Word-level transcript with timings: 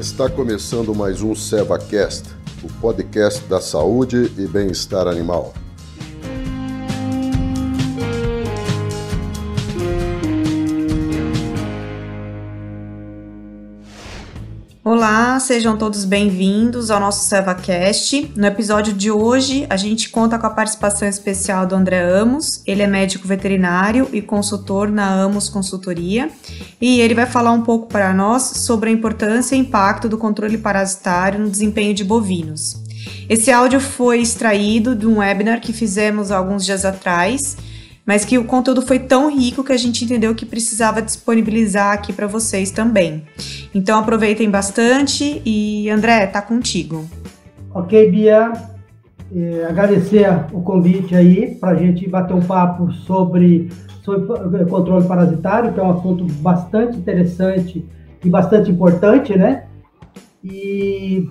Está 0.00 0.30
começando 0.30 0.94
mais 0.94 1.20
um 1.20 1.34
SevaCast, 1.34 2.30
o 2.64 2.72
podcast 2.80 3.44
da 3.44 3.60
saúde 3.60 4.32
e 4.38 4.46
bem-estar 4.46 5.06
animal. 5.06 5.52
Olá, 14.92 15.38
sejam 15.38 15.76
todos 15.76 16.04
bem-vindos 16.04 16.90
ao 16.90 16.98
nosso 16.98 17.24
SevaCast. 17.28 18.32
No 18.34 18.44
episódio 18.44 18.92
de 18.92 19.08
hoje, 19.08 19.64
a 19.70 19.76
gente 19.76 20.08
conta 20.08 20.36
com 20.36 20.48
a 20.48 20.50
participação 20.50 21.06
especial 21.06 21.64
do 21.64 21.76
André 21.76 22.00
Amos. 22.00 22.60
Ele 22.66 22.82
é 22.82 22.88
médico 22.88 23.28
veterinário 23.28 24.08
e 24.12 24.20
consultor 24.20 24.90
na 24.90 25.08
Amos 25.08 25.48
Consultoria. 25.48 26.28
E 26.80 27.00
ele 27.00 27.14
vai 27.14 27.26
falar 27.26 27.52
um 27.52 27.62
pouco 27.62 27.86
para 27.86 28.12
nós 28.12 28.42
sobre 28.42 28.90
a 28.90 28.92
importância 28.92 29.54
e 29.54 29.60
impacto 29.60 30.08
do 30.08 30.18
controle 30.18 30.58
parasitário 30.58 31.38
no 31.38 31.48
desempenho 31.48 31.94
de 31.94 32.02
bovinos. 32.02 32.82
Esse 33.28 33.52
áudio 33.52 33.78
foi 33.78 34.20
extraído 34.20 34.96
de 34.96 35.06
um 35.06 35.18
webinar 35.18 35.60
que 35.60 35.72
fizemos 35.72 36.32
alguns 36.32 36.64
dias 36.64 36.84
atrás 36.84 37.56
mas 38.10 38.24
que 38.24 38.36
o 38.36 38.44
conteúdo 38.44 38.82
foi 38.82 38.98
tão 38.98 39.30
rico 39.30 39.62
que 39.62 39.72
a 39.72 39.76
gente 39.76 40.04
entendeu 40.04 40.34
que 40.34 40.44
precisava 40.44 41.00
disponibilizar 41.00 41.92
aqui 41.92 42.12
para 42.12 42.26
vocês 42.26 42.72
também. 42.72 43.22
Então 43.74 43.98
aproveitem 43.98 44.50
bastante 44.50 45.40
e 45.44 45.88
André, 45.90 46.26
tá 46.26 46.42
contigo. 46.42 47.04
Ok, 47.72 48.10
Bia. 48.10 48.52
É, 49.34 49.66
agradecer 49.68 50.26
o 50.52 50.60
convite 50.60 51.14
aí 51.14 51.54
para 51.54 51.70
a 51.70 51.74
gente 51.76 52.08
bater 52.08 52.34
um 52.34 52.42
papo 52.42 52.90
sobre, 52.92 53.68
sobre 54.02 54.64
controle 54.64 55.06
parasitário, 55.06 55.72
que 55.72 55.78
é 55.78 55.82
um 55.82 55.92
assunto 55.92 56.24
bastante 56.42 56.96
interessante 56.96 57.88
e 58.24 58.28
bastante 58.28 58.72
importante, 58.72 59.38
né? 59.38 59.66
E 60.42 61.28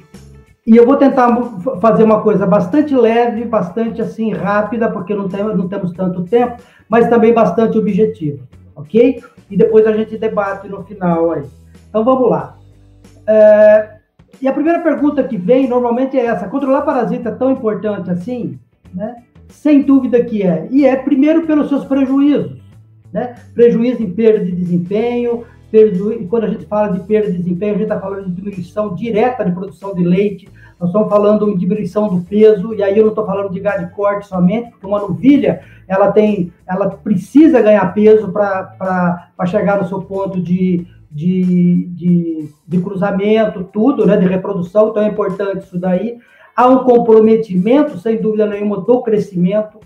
e 0.69 0.77
eu 0.77 0.85
vou 0.85 0.97
tentar 0.97 1.35
fazer 1.81 2.03
uma 2.03 2.21
coisa 2.21 2.45
bastante 2.45 2.93
leve, 2.93 3.43
bastante 3.43 4.03
assim 4.03 4.31
rápida, 4.31 4.87
porque 4.87 5.15
não, 5.15 5.27
não 5.27 5.67
temos 5.67 5.91
tanto 5.93 6.23
tempo, 6.25 6.61
mas 6.87 7.09
também 7.09 7.33
bastante 7.33 7.75
objetiva, 7.75 8.47
ok? 8.75 9.19
E 9.49 9.57
depois 9.57 9.87
a 9.87 9.93
gente 9.93 10.15
debate 10.15 10.67
no 10.67 10.83
final 10.83 11.31
aí. 11.31 11.43
Então 11.89 12.03
vamos 12.03 12.29
lá. 12.29 12.57
É, 13.27 13.99
e 14.41 14.47
a 14.47 14.53
primeira 14.53 14.79
pergunta 14.79 15.23
que 15.23 15.37
vem 15.37 15.67
normalmente 15.67 16.17
é 16.17 16.25
essa: 16.25 16.47
controlar 16.47 16.83
parasita 16.83 17.29
é 17.29 17.35
tão 17.35 17.51
importante 17.51 18.09
assim? 18.09 18.59
Né? 18.93 19.23
Sem 19.49 19.81
dúvida 19.81 20.23
que 20.23 20.43
é. 20.43 20.67
E 20.71 20.85
é 20.85 20.95
primeiro 20.95 21.45
pelos 21.45 21.69
seus 21.69 21.85
prejuízos. 21.85 22.59
Né? 23.11 23.35
Prejuízo 23.53 24.03
em 24.03 24.11
perda 24.11 24.45
de 24.45 24.51
desempenho, 24.51 25.43
e 25.71 26.25
quando 26.25 26.45
a 26.45 26.49
gente 26.49 26.65
fala 26.65 26.87
de 26.89 26.99
perda 27.01 27.31
de 27.31 27.37
desempenho, 27.37 27.75
a 27.75 27.77
gente 27.77 27.83
está 27.83 27.99
falando 27.99 28.25
de 28.25 28.31
diminuição 28.31 28.95
direta 28.95 29.45
de 29.45 29.51
produção 29.51 29.93
de 29.93 30.03
leite, 30.03 30.49
nós 30.79 30.89
estamos 30.89 31.09
falando 31.09 31.49
em 31.49 31.57
diminuição 31.57 32.07
do 32.07 32.21
peso, 32.25 32.73
e 32.73 32.81
aí 32.81 32.97
eu 32.97 33.03
não 33.03 33.11
estou 33.11 33.25
falando 33.25 33.51
de 33.51 33.59
gado 33.59 33.85
de 33.85 33.91
corte 33.93 34.27
somente, 34.27 34.71
porque 34.71 34.87
uma 34.87 34.99
novilha, 34.99 35.61
ela 35.87 36.11
tem, 36.11 36.51
ela 36.65 36.89
precisa 36.89 37.61
ganhar 37.61 37.93
peso 37.93 38.31
para 38.31 39.45
chegar 39.45 39.79
no 39.79 39.87
seu 39.87 40.01
ponto 40.01 40.41
de, 40.41 40.87
de, 41.11 41.87
de, 41.87 42.49
de, 42.67 42.81
cruzamento, 42.81 43.63
tudo, 43.63 44.05
né, 44.05 44.15
de 44.17 44.27
reprodução, 44.27 44.89
então 44.89 45.03
é 45.03 45.07
importante 45.07 45.65
isso 45.65 45.79
daí. 45.79 46.17
Há 46.55 46.67
um 46.67 46.83
comprometimento, 46.83 47.97
sem 47.97 48.21
dúvida 48.21 48.45
nenhuma, 48.45 48.81
do 48.81 49.01
crescimento, 49.01 49.79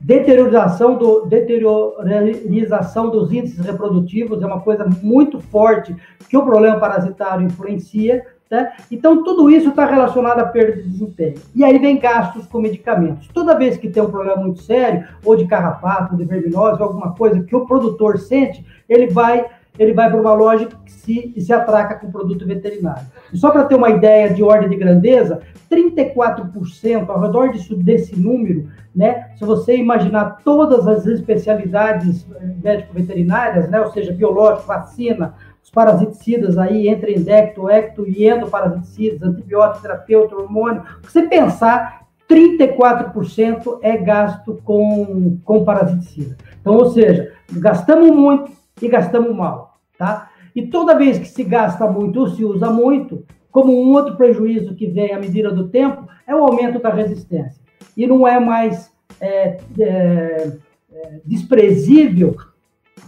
Deteriorização, 0.00 0.96
do, 0.96 1.26
deteriorização 1.26 3.10
dos 3.10 3.32
índices 3.32 3.58
reprodutivos 3.66 4.40
é 4.40 4.46
uma 4.46 4.60
coisa 4.60 4.88
muito 5.02 5.40
forte 5.40 5.94
que 6.28 6.36
o 6.36 6.44
problema 6.44 6.78
parasitário 6.78 7.44
influencia. 7.44 8.24
Né? 8.48 8.72
Então, 8.92 9.24
tudo 9.24 9.50
isso 9.50 9.70
está 9.70 9.84
relacionado 9.86 10.38
à 10.38 10.44
perda 10.44 10.80
de 10.80 10.88
desempenho. 10.88 11.34
E 11.52 11.64
aí 11.64 11.78
vem 11.80 11.98
gastos 11.98 12.46
com 12.46 12.60
medicamentos. 12.60 13.26
Toda 13.34 13.58
vez 13.58 13.76
que 13.76 13.90
tem 13.90 14.00
um 14.00 14.10
problema 14.10 14.40
muito 14.40 14.62
sério, 14.62 15.04
ou 15.24 15.34
de 15.34 15.46
carrapato, 15.46 16.16
de 16.16 16.24
verminose, 16.24 16.80
alguma 16.80 17.12
coisa 17.14 17.42
que 17.42 17.56
o 17.56 17.66
produtor 17.66 18.18
sente, 18.18 18.64
ele 18.88 19.08
vai 19.08 19.44
ele 19.78 19.92
vai 19.92 20.10
para 20.10 20.20
uma 20.20 20.34
loja 20.34 20.66
que 20.66 20.92
se, 20.92 21.34
se 21.38 21.52
atraca 21.52 21.94
com 21.94 22.10
produto 22.10 22.46
veterinário. 22.46 23.06
E 23.32 23.36
só 23.36 23.50
para 23.50 23.64
ter 23.64 23.74
uma 23.74 23.90
ideia 23.90 24.32
de 24.32 24.42
ordem 24.42 24.68
de 24.68 24.76
grandeza, 24.76 25.40
34%, 25.70 27.08
ao 27.08 27.20
redor 27.20 27.52
disso, 27.52 27.76
desse 27.76 28.18
número, 28.18 28.68
né, 28.94 29.30
se 29.36 29.44
você 29.44 29.76
imaginar 29.76 30.38
todas 30.42 30.86
as 30.88 31.06
especialidades 31.06 32.26
eh, 32.34 32.54
médico-veterinárias, 32.62 33.68
né, 33.68 33.80
ou 33.80 33.90
seja, 33.92 34.12
biológico, 34.12 34.66
vacina, 34.66 35.34
os 35.62 35.70
parasiticidas 35.70 36.56
aí, 36.56 36.88
entre 36.88 37.14
endecto, 37.14 37.68
ecto 37.68 38.06
e 38.08 38.26
endoparasiticidas, 38.26 39.22
antibiótico, 39.22 39.82
terapeuta, 39.82 40.34
hormônio, 40.34 40.82
você 41.02 41.22
pensar, 41.22 42.08
34% 42.28 43.78
é 43.82 43.96
gasto 43.96 44.60
com, 44.64 45.38
com 45.44 45.64
parasiticida. 45.64 46.36
Então, 46.60 46.74
ou 46.74 46.90
seja, 46.90 47.32
gastamos 47.52 48.10
muito 48.10 48.50
e 48.80 48.88
gastamos 48.88 49.34
mal. 49.34 49.67
Tá? 49.98 50.30
E 50.54 50.68
toda 50.68 50.96
vez 50.96 51.18
que 51.18 51.28
se 51.28 51.42
gasta 51.42 51.86
muito 51.86 52.20
ou 52.20 52.28
se 52.28 52.44
usa 52.44 52.70
muito, 52.70 53.24
como 53.50 53.72
um 53.72 53.92
outro 53.92 54.16
prejuízo 54.16 54.74
que 54.74 54.86
vem 54.86 55.12
à 55.12 55.18
medida 55.18 55.50
do 55.50 55.68
tempo, 55.68 56.06
é 56.26 56.34
o 56.34 56.44
aumento 56.44 56.78
da 56.78 56.90
resistência. 56.90 57.60
E 57.96 58.06
não 58.06 58.26
é 58.26 58.38
mais 58.38 58.92
é, 59.20 59.58
é, 59.80 60.52
é, 60.92 61.20
desprezível 61.24 62.36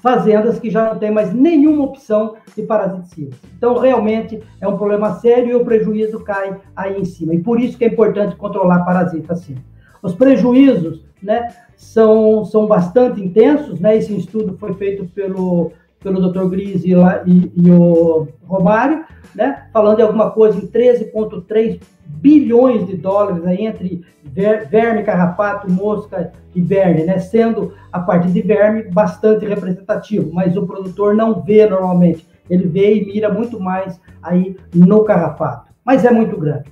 fazendas 0.03 0.59
que 0.59 0.71
já 0.71 0.89
não 0.89 0.99
têm 0.99 1.11
mais 1.11 1.33
nenhuma 1.33 1.85
opção 1.85 2.35
de 2.57 2.63
parasiticidas. 2.63 3.39
Então, 3.57 3.79
realmente, 3.79 4.43
é 4.61 4.67
um 4.67 4.77
problema 4.77 5.15
sério 5.15 5.51
e 5.51 5.55
o 5.55 5.65
prejuízo 5.65 6.21
cai 6.21 6.57
aí 6.75 6.99
em 6.99 7.05
cima. 7.05 7.35
E 7.35 7.41
por 7.41 7.61
isso 7.61 7.77
que 7.77 7.85
é 7.85 7.89
importante 7.89 8.37
controlar 8.37 8.85
parasita 8.85 9.35
assim. 9.35 9.57
Os 10.03 10.15
prejuízos 10.15 11.05
né, 11.23 11.49
são, 11.77 12.45
são 12.45 12.67
bastante 12.67 13.21
intensos. 13.23 13.79
Né? 13.79 13.97
Esse 13.97 14.17
estudo 14.17 14.57
foi 14.59 14.75
feito 14.75 15.05
pelo 15.07 15.73
pelo 16.03 16.31
Dr. 16.31 16.49
Gris 16.49 16.85
e, 16.85 16.93
e, 16.93 17.53
e, 17.57 17.71
o 17.71 18.29
Romário, 18.47 19.05
né, 19.35 19.67
falando 19.73 19.97
de 19.97 20.03
alguma 20.03 20.31
coisa 20.31 20.59
em 20.59 20.67
13,3 20.67 21.81
bilhões 22.07 22.87
de 22.87 22.97
dólares 22.97 23.47
aí 23.47 23.67
entre 23.67 24.03
ver, 24.25 24.69
verme, 24.69 25.03
carrapato, 25.03 25.71
mosca 25.71 26.33
e 26.55 26.61
verme, 26.61 27.05
né, 27.05 27.19
sendo 27.19 27.75
a 27.93 28.01
parte 28.01 28.29
de 28.29 28.43
verme 28.43 28.85
bastante 28.85 29.47
representativo, 29.47 30.31
mas 30.33 30.57
o 30.57 30.67
produtor 30.67 31.15
não 31.15 31.41
vê 31.41 31.69
normalmente, 31.69 32.27
ele 32.49 32.67
vê 32.67 32.97
e 32.97 33.07
mira 33.07 33.33
muito 33.33 33.61
mais 33.61 34.01
aí 34.23 34.57
no 34.75 35.05
carrapato, 35.05 35.71
mas 35.85 36.05
é 36.05 36.11
muito 36.11 36.37
grande. 36.37 36.65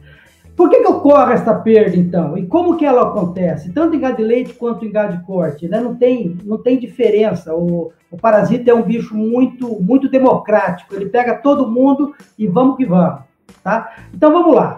Por 0.56 0.68
que, 0.68 0.80
que 0.80 0.88
ocorre 0.88 1.34
essa 1.34 1.54
perda, 1.54 1.96
então? 1.96 2.36
E 2.36 2.44
como 2.44 2.76
que 2.76 2.84
ela 2.84 3.02
acontece? 3.02 3.72
Tanto 3.72 3.94
em 3.94 4.00
gado 4.00 4.16
de 4.16 4.24
leite 4.24 4.54
quanto 4.54 4.84
em 4.84 4.90
gado 4.90 5.16
de 5.16 5.24
corte, 5.24 5.68
né? 5.68 5.80
Não 5.80 5.94
tem, 5.94 6.36
não 6.44 6.58
tem 6.58 6.80
diferença. 6.80 7.54
O, 7.54 7.92
o 8.10 8.16
parasita 8.16 8.70
é 8.70 8.74
um 8.74 8.82
bicho 8.82 9.14
muito, 9.14 9.80
muito 9.82 10.08
democrático. 10.08 10.94
Ele 10.94 11.06
pega 11.06 11.34
todo 11.34 11.70
mundo 11.70 12.14
e 12.38 12.46
vamos 12.46 12.76
que 12.76 12.86
vamos, 12.86 13.20
tá? 13.62 13.94
Então, 14.12 14.32
vamos 14.32 14.54
lá. 14.54 14.76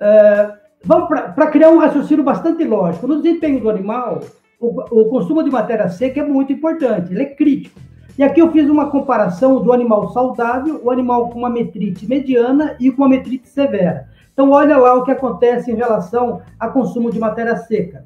Uh, 0.00 0.52
vamos 0.84 1.08
para 1.08 1.46
criar 1.46 1.70
um 1.70 1.78
raciocínio 1.78 2.24
bastante 2.24 2.62
lógico. 2.64 3.06
No 3.06 3.22
desempenho 3.22 3.60
do 3.60 3.70
animal, 3.70 4.20
o, 4.60 5.00
o 5.00 5.08
consumo 5.08 5.42
de 5.42 5.50
matéria 5.50 5.88
seca 5.88 6.20
é 6.20 6.24
muito 6.24 6.52
importante, 6.52 7.12
ele 7.12 7.22
é 7.22 7.26
crítico. 7.26 7.80
E 8.18 8.22
aqui 8.22 8.40
eu 8.40 8.50
fiz 8.50 8.68
uma 8.68 8.90
comparação 8.90 9.62
do 9.62 9.72
animal 9.72 10.10
saudável, 10.10 10.80
o 10.82 10.90
animal 10.90 11.28
com 11.28 11.38
uma 11.38 11.50
metrite 11.50 12.06
mediana 12.06 12.74
e 12.80 12.90
com 12.90 13.02
uma 13.02 13.10
metrite 13.10 13.48
severa. 13.48 14.08
Então, 14.32 14.50
olha 14.50 14.76
lá 14.78 14.94
o 14.94 15.04
que 15.04 15.10
acontece 15.10 15.70
em 15.70 15.74
relação 15.74 16.40
a 16.58 16.68
consumo 16.68 17.10
de 17.10 17.18
matéria 17.18 17.56
seca. 17.56 18.04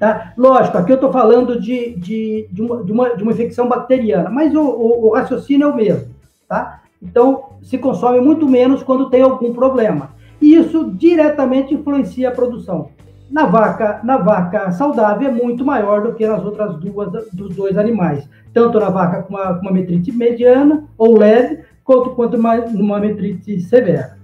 Tá? 0.00 0.32
Lógico, 0.34 0.78
aqui 0.78 0.92
eu 0.92 0.94
estou 0.94 1.12
falando 1.12 1.60
de, 1.60 1.94
de, 1.96 2.48
de, 2.50 2.62
uma, 2.62 2.82
de, 2.82 2.90
uma, 2.90 3.16
de 3.16 3.22
uma 3.22 3.32
infecção 3.32 3.68
bacteriana, 3.68 4.30
mas 4.30 4.54
o, 4.54 4.62
o, 4.62 5.08
o 5.08 5.14
raciocínio 5.14 5.66
é 5.66 5.70
o 5.70 5.76
mesmo. 5.76 6.14
Tá? 6.48 6.80
Então, 7.02 7.50
se 7.60 7.76
consome 7.76 8.18
muito 8.18 8.48
menos 8.48 8.82
quando 8.82 9.10
tem 9.10 9.20
algum 9.20 9.52
problema. 9.52 10.12
E 10.40 10.54
isso 10.54 10.90
diretamente 10.92 11.74
influencia 11.74 12.30
a 12.30 12.32
produção. 12.32 12.88
Na 13.30 13.44
vaca, 13.44 14.00
na 14.02 14.16
vaca 14.16 14.72
saudável 14.72 15.28
é 15.28 15.32
muito 15.32 15.66
maior 15.66 16.02
do 16.02 16.14
que 16.14 16.26
nas 16.26 16.42
outras 16.42 16.76
duas 16.76 17.12
dos 17.30 17.54
dois 17.54 17.76
animais, 17.76 18.26
tanto 18.54 18.80
na 18.80 18.88
vaca 18.88 19.22
com 19.22 19.34
uma, 19.34 19.50
uma 19.60 19.70
metrite 19.70 20.10
mediana 20.10 20.84
ou 20.96 21.18
leve, 21.18 21.62
quanto 21.84 22.10
quanto 22.10 22.38
uma, 22.38 22.54
uma 22.54 22.98
metrite 22.98 23.60
severa. 23.60 24.16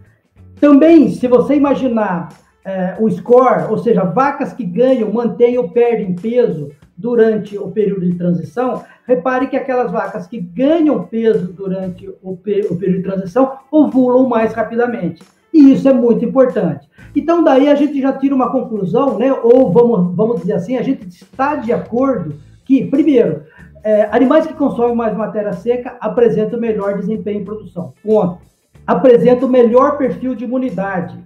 Também, 0.58 1.10
se 1.10 1.28
você 1.28 1.54
imaginar 1.54 2.30
é, 2.66 2.96
o 2.98 3.08
score, 3.08 3.70
ou 3.70 3.78
seja, 3.78 4.02
vacas 4.02 4.52
que 4.52 4.64
ganham, 4.64 5.12
mantêm 5.12 5.56
ou 5.56 5.68
perdem 5.68 6.16
peso 6.16 6.72
durante 6.96 7.56
o 7.56 7.70
período 7.70 8.04
de 8.04 8.14
transição, 8.14 8.82
repare 9.06 9.46
que 9.46 9.56
aquelas 9.56 9.92
vacas 9.92 10.26
que 10.26 10.40
ganham 10.40 11.04
peso 11.04 11.52
durante 11.52 12.08
o, 12.08 12.32
o 12.32 12.36
período 12.36 12.76
de 12.76 13.02
transição 13.02 13.52
ovulam 13.70 14.28
mais 14.28 14.52
rapidamente. 14.52 15.22
E 15.54 15.72
isso 15.72 15.88
é 15.88 15.92
muito 15.92 16.24
importante. 16.24 16.88
Então, 17.14 17.44
daí 17.44 17.68
a 17.68 17.74
gente 17.76 18.00
já 18.00 18.12
tira 18.12 18.34
uma 18.34 18.50
conclusão, 18.50 19.16
né? 19.16 19.32
ou 19.32 19.70
vamos, 19.72 20.16
vamos 20.16 20.40
dizer 20.40 20.54
assim, 20.54 20.76
a 20.76 20.82
gente 20.82 21.06
está 21.06 21.54
de 21.54 21.72
acordo 21.72 22.34
que, 22.64 22.84
primeiro, 22.86 23.44
é, 23.84 24.08
animais 24.10 24.44
que 24.44 24.54
consomem 24.54 24.96
mais 24.96 25.16
matéria 25.16 25.52
seca 25.52 25.96
apresentam 26.00 26.58
melhor 26.58 26.98
desempenho 26.98 27.42
em 27.42 27.44
produção. 27.44 27.92
Ponto. 28.02 28.38
apresentam 28.84 29.48
melhor 29.48 29.96
perfil 29.96 30.34
de 30.34 30.44
imunidade 30.44 31.16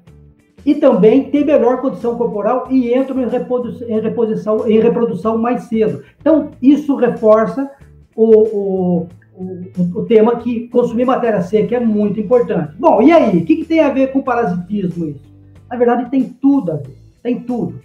e 0.65 0.75
também 0.75 1.31
têm 1.31 1.45
melhor 1.45 1.81
condição 1.81 2.17
corporal 2.17 2.67
e 2.71 2.95
entram 2.95 3.21
em 3.23 3.29
reprodução, 3.29 3.89
em 3.89 4.01
reposição, 4.01 4.69
em 4.69 4.81
reprodução 4.81 5.39
mais 5.39 5.65
cedo. 5.65 6.03
Então, 6.21 6.51
isso 6.61 6.95
reforça 6.97 7.71
o, 8.15 8.25
o, 8.25 9.09
o, 9.35 10.01
o 10.01 10.05
tema 10.07 10.37
que 10.37 10.69
consumir 10.69 11.05
matéria 11.05 11.41
seca 11.41 11.77
é 11.77 11.81
muito 11.81 12.21
importante. 12.21 12.75
Bom, 12.79 13.01
e 13.01 13.11
aí? 13.11 13.39
O 13.39 13.45
que, 13.45 13.57
que 13.57 13.65
tem 13.65 13.81
a 13.81 13.91
ver 13.91 14.12
com 14.12 14.21
parasitismo 14.23 15.07
isso? 15.07 15.31
Na 15.71 15.77
verdade, 15.77 16.11
tem 16.11 16.25
tudo 16.25 16.73
a 16.73 16.77
ver. 16.77 16.99
Tem 17.23 17.41
tudo. 17.41 17.81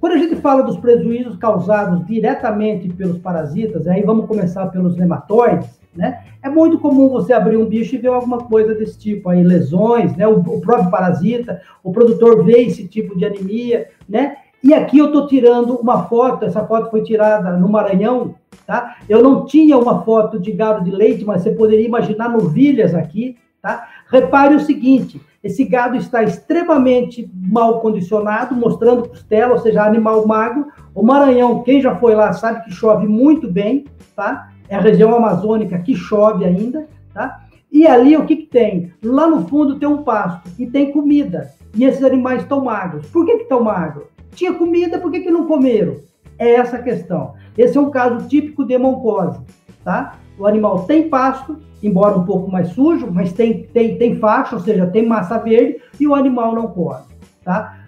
Quando 0.00 0.12
a 0.12 0.18
gente 0.18 0.36
fala 0.36 0.62
dos 0.62 0.76
prejuízos 0.76 1.36
causados 1.36 2.06
diretamente 2.06 2.88
pelos 2.88 3.18
parasitas, 3.18 3.86
aí 3.86 4.02
vamos 4.02 4.26
começar 4.26 4.66
pelos 4.66 4.96
nematóides, 4.96 5.68
né? 5.98 6.20
É 6.40 6.48
muito 6.48 6.78
comum 6.78 7.08
você 7.08 7.32
abrir 7.32 7.56
um 7.56 7.66
bicho 7.66 7.96
e 7.96 7.98
ver 7.98 8.08
alguma 8.08 8.38
coisa 8.38 8.72
desse 8.72 8.96
tipo, 8.96 9.28
aí 9.28 9.42
lesões, 9.42 10.16
né? 10.16 10.28
O, 10.28 10.38
o 10.38 10.60
próprio 10.60 10.90
parasita, 10.90 11.60
o 11.82 11.90
produtor 11.90 12.44
vê 12.44 12.62
esse 12.62 12.86
tipo 12.86 13.18
de 13.18 13.26
anemia, 13.26 13.88
né? 14.08 14.36
E 14.62 14.72
aqui 14.72 14.98
eu 14.98 15.06
estou 15.06 15.26
tirando 15.26 15.74
uma 15.74 16.04
foto, 16.04 16.44
essa 16.44 16.64
foto 16.64 16.88
foi 16.88 17.02
tirada 17.02 17.56
no 17.56 17.68
Maranhão, 17.68 18.36
tá? 18.64 18.96
Eu 19.08 19.22
não 19.22 19.44
tinha 19.44 19.76
uma 19.76 20.04
foto 20.04 20.38
de 20.38 20.52
gado 20.52 20.84
de 20.84 20.92
leite, 20.92 21.24
mas 21.24 21.42
você 21.42 21.50
poderia 21.50 21.86
imaginar 21.86 22.28
novilhas 22.28 22.94
aqui, 22.94 23.36
tá? 23.60 23.88
Repare 24.08 24.54
o 24.54 24.60
seguinte, 24.60 25.20
esse 25.42 25.64
gado 25.64 25.96
está 25.96 26.22
extremamente 26.22 27.28
mal 27.34 27.80
condicionado, 27.80 28.54
mostrando 28.54 29.08
costela, 29.08 29.54
ou 29.54 29.58
seja, 29.58 29.82
animal 29.82 30.24
magro. 30.26 30.68
O 30.94 31.02
Maranhão, 31.02 31.62
quem 31.64 31.80
já 31.80 31.96
foi 31.96 32.14
lá 32.14 32.32
sabe 32.32 32.64
que 32.64 32.70
chove 32.70 33.06
muito 33.08 33.50
bem, 33.50 33.84
tá? 34.14 34.50
É 34.68 34.76
a 34.76 34.80
região 34.80 35.14
amazônica 35.14 35.78
que 35.78 35.94
chove 35.94 36.44
ainda, 36.44 36.88
tá? 37.14 37.44
E 37.70 37.86
ali 37.86 38.16
o 38.16 38.24
que, 38.24 38.36
que 38.36 38.46
tem? 38.46 38.92
Lá 39.02 39.26
no 39.26 39.46
fundo 39.46 39.78
tem 39.78 39.88
um 39.88 40.02
pasto 40.02 40.50
e 40.58 40.66
tem 40.66 40.92
comida. 40.92 41.50
E 41.74 41.84
esses 41.84 42.02
animais 42.02 42.42
estão 42.42 42.64
magros. 42.64 43.06
Por 43.08 43.26
que 43.26 43.32
estão 43.32 43.62
magros? 43.62 44.06
Tinha 44.32 44.54
comida, 44.54 44.98
por 44.98 45.10
que, 45.10 45.20
que 45.20 45.30
não 45.30 45.46
comeram? 45.46 45.96
É 46.38 46.52
essa 46.52 46.76
a 46.76 46.82
questão. 46.82 47.34
Esse 47.56 47.76
é 47.76 47.80
um 47.80 47.90
caso 47.90 48.28
típico 48.28 48.64
de 48.64 48.74
hemoncose, 48.74 49.40
tá? 49.84 50.14
O 50.38 50.46
animal 50.46 50.84
tem 50.84 51.08
pasto, 51.08 51.58
embora 51.82 52.16
um 52.16 52.24
pouco 52.24 52.50
mais 52.50 52.68
sujo, 52.68 53.08
mas 53.10 53.32
tem, 53.32 53.64
tem, 53.64 53.98
tem 53.98 54.16
faixa, 54.16 54.54
ou 54.54 54.62
seja, 54.62 54.86
tem 54.86 55.04
massa 55.04 55.38
verde, 55.38 55.80
e 55.98 56.06
o 56.06 56.14
animal 56.14 56.54
não 56.54 56.68
come, 56.68 57.02
tá? 57.44 57.78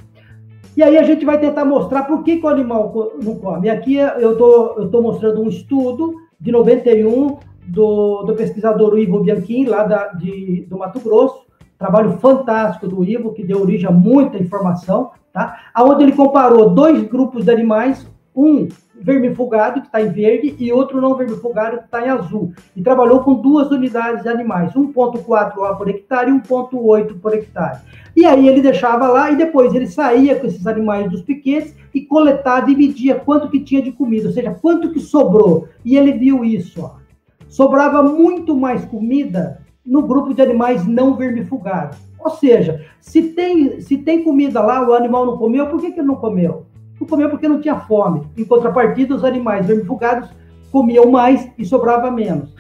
E 0.76 0.82
aí 0.82 0.96
a 0.96 1.02
gente 1.02 1.24
vai 1.24 1.38
tentar 1.38 1.64
mostrar 1.64 2.04
por 2.04 2.24
que, 2.24 2.38
que 2.38 2.46
o 2.46 2.48
animal 2.48 2.92
não 3.22 3.36
come. 3.36 3.66
E 3.66 3.70
aqui 3.70 3.94
eu 3.94 4.36
tô, 4.36 4.74
eu 4.78 4.90
tô 4.90 5.02
mostrando 5.02 5.40
um 5.40 5.48
estudo 5.48 6.14
de 6.40 6.50
91 6.50 7.38
do, 7.66 8.22
do 8.22 8.34
pesquisador 8.34 8.98
Ivo 8.98 9.20
Bianchini, 9.20 9.66
lá 9.66 9.84
da, 9.84 10.08
de, 10.08 10.66
do 10.68 10.78
Mato 10.78 10.98
Grosso, 11.00 11.46
trabalho 11.78 12.18
fantástico 12.18 12.88
do 12.88 13.04
Ivo, 13.04 13.32
que 13.32 13.44
deu 13.44 13.60
origem 13.60 13.88
a 13.88 13.92
muita 13.92 14.38
informação, 14.38 15.10
tá? 15.32 15.56
Onde 15.78 16.04
ele 16.04 16.12
comparou 16.12 16.70
dois 16.70 17.02
grupos 17.04 17.44
de 17.44 17.50
animais, 17.50 18.06
um 18.40 18.68
vermifugado, 19.00 19.80
que 19.80 19.86
está 19.86 20.02
em 20.02 20.10
verde, 20.10 20.54
e 20.58 20.72
outro 20.72 21.00
não 21.00 21.14
vermifugado, 21.14 21.78
que 21.78 21.84
está 21.84 22.04
em 22.04 22.10
azul. 22.10 22.52
E 22.76 22.82
trabalhou 22.82 23.20
com 23.20 23.34
duas 23.34 23.70
unidades 23.70 24.22
de 24.22 24.28
animais, 24.28 24.74
1,4 24.74 25.64
A 25.64 25.74
por 25.74 25.88
hectare 25.88 26.30
e 26.30 26.34
1,8 26.34 27.20
por 27.20 27.34
hectare. 27.34 27.80
E 28.14 28.26
aí 28.26 28.46
ele 28.46 28.60
deixava 28.60 29.08
lá 29.08 29.30
e 29.30 29.36
depois 29.36 29.74
ele 29.74 29.86
saía 29.86 30.38
com 30.38 30.46
esses 30.46 30.66
animais 30.66 31.10
dos 31.10 31.22
piquetes 31.22 31.74
e 31.94 32.02
coletava 32.02 32.70
e 32.70 32.76
media 32.76 33.14
quanto 33.14 33.48
que 33.48 33.60
tinha 33.60 33.80
de 33.80 33.92
comida, 33.92 34.28
ou 34.28 34.34
seja, 34.34 34.56
quanto 34.60 34.92
que 34.92 35.00
sobrou. 35.00 35.68
E 35.84 35.96
ele 35.96 36.12
viu 36.12 36.44
isso, 36.44 36.82
ó. 36.82 37.00
Sobrava 37.48 38.02
muito 38.02 38.56
mais 38.56 38.84
comida 38.84 39.60
no 39.84 40.02
grupo 40.02 40.34
de 40.34 40.42
animais 40.42 40.86
não 40.86 41.16
vermifugados. 41.16 41.98
Ou 42.18 42.30
seja, 42.30 42.84
se 43.00 43.22
tem, 43.22 43.80
se 43.80 43.98
tem 43.98 44.22
comida 44.22 44.60
lá, 44.60 44.86
o 44.86 44.92
animal 44.92 45.24
não 45.24 45.38
comeu, 45.38 45.66
por 45.66 45.80
que, 45.80 45.90
que 45.90 46.00
ele 46.00 46.06
não 46.06 46.16
comeu? 46.16 46.66
Não 47.00 47.06
comeu 47.06 47.30
porque 47.30 47.48
não 47.48 47.60
tinha 47.60 47.80
fome. 47.80 48.28
Em 48.36 48.44
contrapartida, 48.44 49.14
os 49.14 49.24
animais 49.24 49.66
vermifugados 49.66 50.28
comiam 50.70 51.10
mais 51.10 51.50
e 51.56 51.64
sobrava 51.64 52.10
menos. 52.10 52.54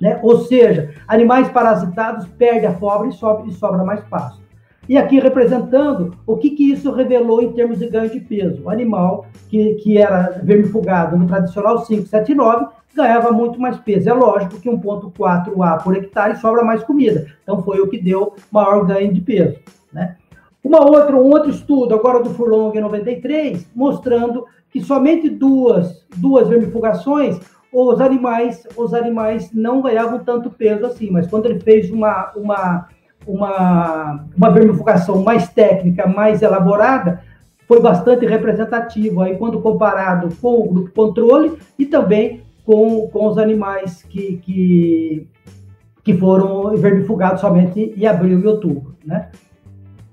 Né? 0.00 0.18
Ou 0.22 0.40
seja, 0.40 0.94
animais 1.06 1.48
parasitados 1.48 2.26
perdem 2.26 2.68
a 2.68 2.74
fome 2.74 3.08
e 3.08 3.12
sobra, 3.12 3.46
e 3.46 3.52
sobra 3.52 3.84
mais 3.84 4.00
pasto. 4.04 4.42
E 4.88 4.96
aqui 4.96 5.20
representando 5.20 6.14
o 6.26 6.36
que, 6.36 6.50
que 6.50 6.72
isso 6.72 6.90
revelou 6.92 7.42
em 7.42 7.52
termos 7.52 7.78
de 7.78 7.88
ganho 7.88 8.10
de 8.10 8.20
peso. 8.20 8.62
O 8.64 8.70
animal 8.70 9.26
que, 9.48 9.74
que 9.74 9.98
era 9.98 10.40
vermifugado 10.42 11.16
no 11.16 11.26
tradicional 11.26 11.84
579 11.84 12.66
ganhava 12.94 13.30
muito 13.30 13.60
mais 13.60 13.76
peso. 13.78 14.08
É 14.08 14.14
lógico 14.14 14.58
que 14.58 14.68
1,4 14.68 15.62
A 15.62 15.76
por 15.76 15.94
hectare 15.94 16.36
sobra 16.36 16.64
mais 16.64 16.82
comida. 16.82 17.26
Então 17.42 17.62
foi 17.62 17.80
o 17.80 17.88
que 17.88 18.00
deu 18.00 18.34
maior 18.50 18.86
ganho 18.86 19.12
de 19.12 19.20
peso. 19.20 19.58
Né? 19.92 20.16
Uma 20.68 20.84
outra, 20.84 21.16
um 21.16 21.30
outro 21.30 21.48
estudo, 21.48 21.94
agora 21.94 22.22
do 22.22 22.28
Furlong 22.28 22.76
em 22.76 22.80
93, 22.82 23.66
mostrando 23.74 24.44
que 24.68 24.82
somente 24.82 25.30
duas, 25.30 26.04
duas 26.14 26.46
vermifugações, 26.46 27.40
os 27.72 27.98
animais, 28.02 28.68
os 28.76 28.92
animais 28.92 29.50
não 29.50 29.80
ganhavam 29.80 30.18
tanto 30.18 30.50
peso 30.50 30.84
assim, 30.84 31.10
mas 31.10 31.26
quando 31.26 31.46
ele 31.46 31.58
fez 31.58 31.90
uma, 31.90 32.32
uma, 32.36 32.86
uma, 33.26 34.26
uma 34.36 34.50
vermifugação 34.50 35.22
mais 35.22 35.48
técnica, 35.48 36.06
mais 36.06 36.42
elaborada, 36.42 37.22
foi 37.66 37.80
bastante 37.80 38.26
representativo 38.26 39.22
aí 39.22 39.38
quando 39.38 39.62
comparado 39.62 40.28
com 40.38 40.60
o 40.60 40.68
grupo 40.68 40.90
controle 40.90 41.56
e 41.78 41.86
também 41.86 42.42
com, 42.66 43.08
com 43.08 43.26
os 43.26 43.38
animais 43.38 44.02
que, 44.02 44.36
que, 44.44 45.26
que 46.04 46.12
foram 46.12 46.76
vermifugados 46.76 47.40
somente 47.40 47.94
em 47.96 48.06
abril 48.06 48.38
e 48.38 48.46
outubro, 48.46 48.94
né? 49.02 49.30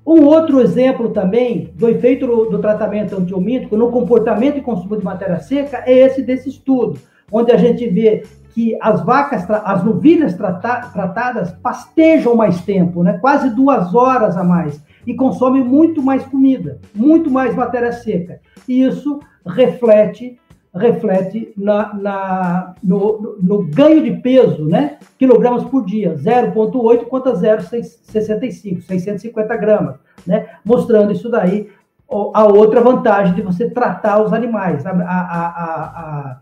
Um 0.06 0.26
outro 0.26 0.62
exemplo 0.62 1.10
também 1.10 1.74
do 1.74 1.90
efeito 1.90 2.28
do 2.28 2.60
tratamento 2.60 3.18
antiomítico 3.18 3.76
no 3.76 3.90
comportamento 3.90 4.58
e 4.58 4.62
consumo 4.62 4.96
de 4.96 5.04
matéria 5.04 5.40
seca 5.40 5.82
é 5.84 5.94
esse 5.94 6.22
desse 6.22 6.48
estudo, 6.48 7.00
onde 7.32 7.52
a 7.52 7.58
gente 7.58 7.88
vê 7.90 8.24
que 8.54 8.78
as 8.80 9.04
vacas, 9.04 9.50
as 9.50 9.84
novilhas 9.84 10.36
trata, 10.36 10.90
tratadas 10.94 11.52
pastejam 11.54 12.36
mais 12.36 12.62
tempo, 12.62 13.04
né? 13.04 13.18
quase 13.20 13.50
duas 13.50 13.94
horas 13.96 14.38
a 14.38 14.44
mais, 14.44 14.80
e 15.08 15.14
consomem 15.16 15.64
muito 15.64 16.02
mais 16.02 16.24
comida, 16.26 16.80
muito 16.94 17.30
mais 17.30 17.56
matéria 17.56 17.92
seca. 17.92 18.40
E 18.68 18.84
isso 18.84 19.20
reflete 19.46 20.40
reflete 20.76 21.54
na, 21.56 21.94
na 21.94 22.76
no, 22.84 23.38
no, 23.42 23.64
ganho 23.64 24.04
de 24.04 24.12
peso, 24.22 24.66
né? 24.66 24.98
Quilogramas 25.18 25.64
por 25.64 25.86
dia, 25.86 26.16
0,8 26.16 27.06
contra 27.06 27.34
0,65, 27.34 28.82
650 28.82 29.58
gramas, 29.58 29.96
né? 30.28 30.48
Mostrando 30.66 31.14
isso 31.14 31.30
daí, 31.30 31.70
a 32.10 32.46
outra 32.46 32.82
vantagem 32.82 33.34
de 33.34 33.42
você 33.42 33.70
tratar 33.70 34.22
os 34.22 34.34
animais. 34.34 34.86
A, 34.86 34.92
a, 34.92 35.46
a, 35.48 36.40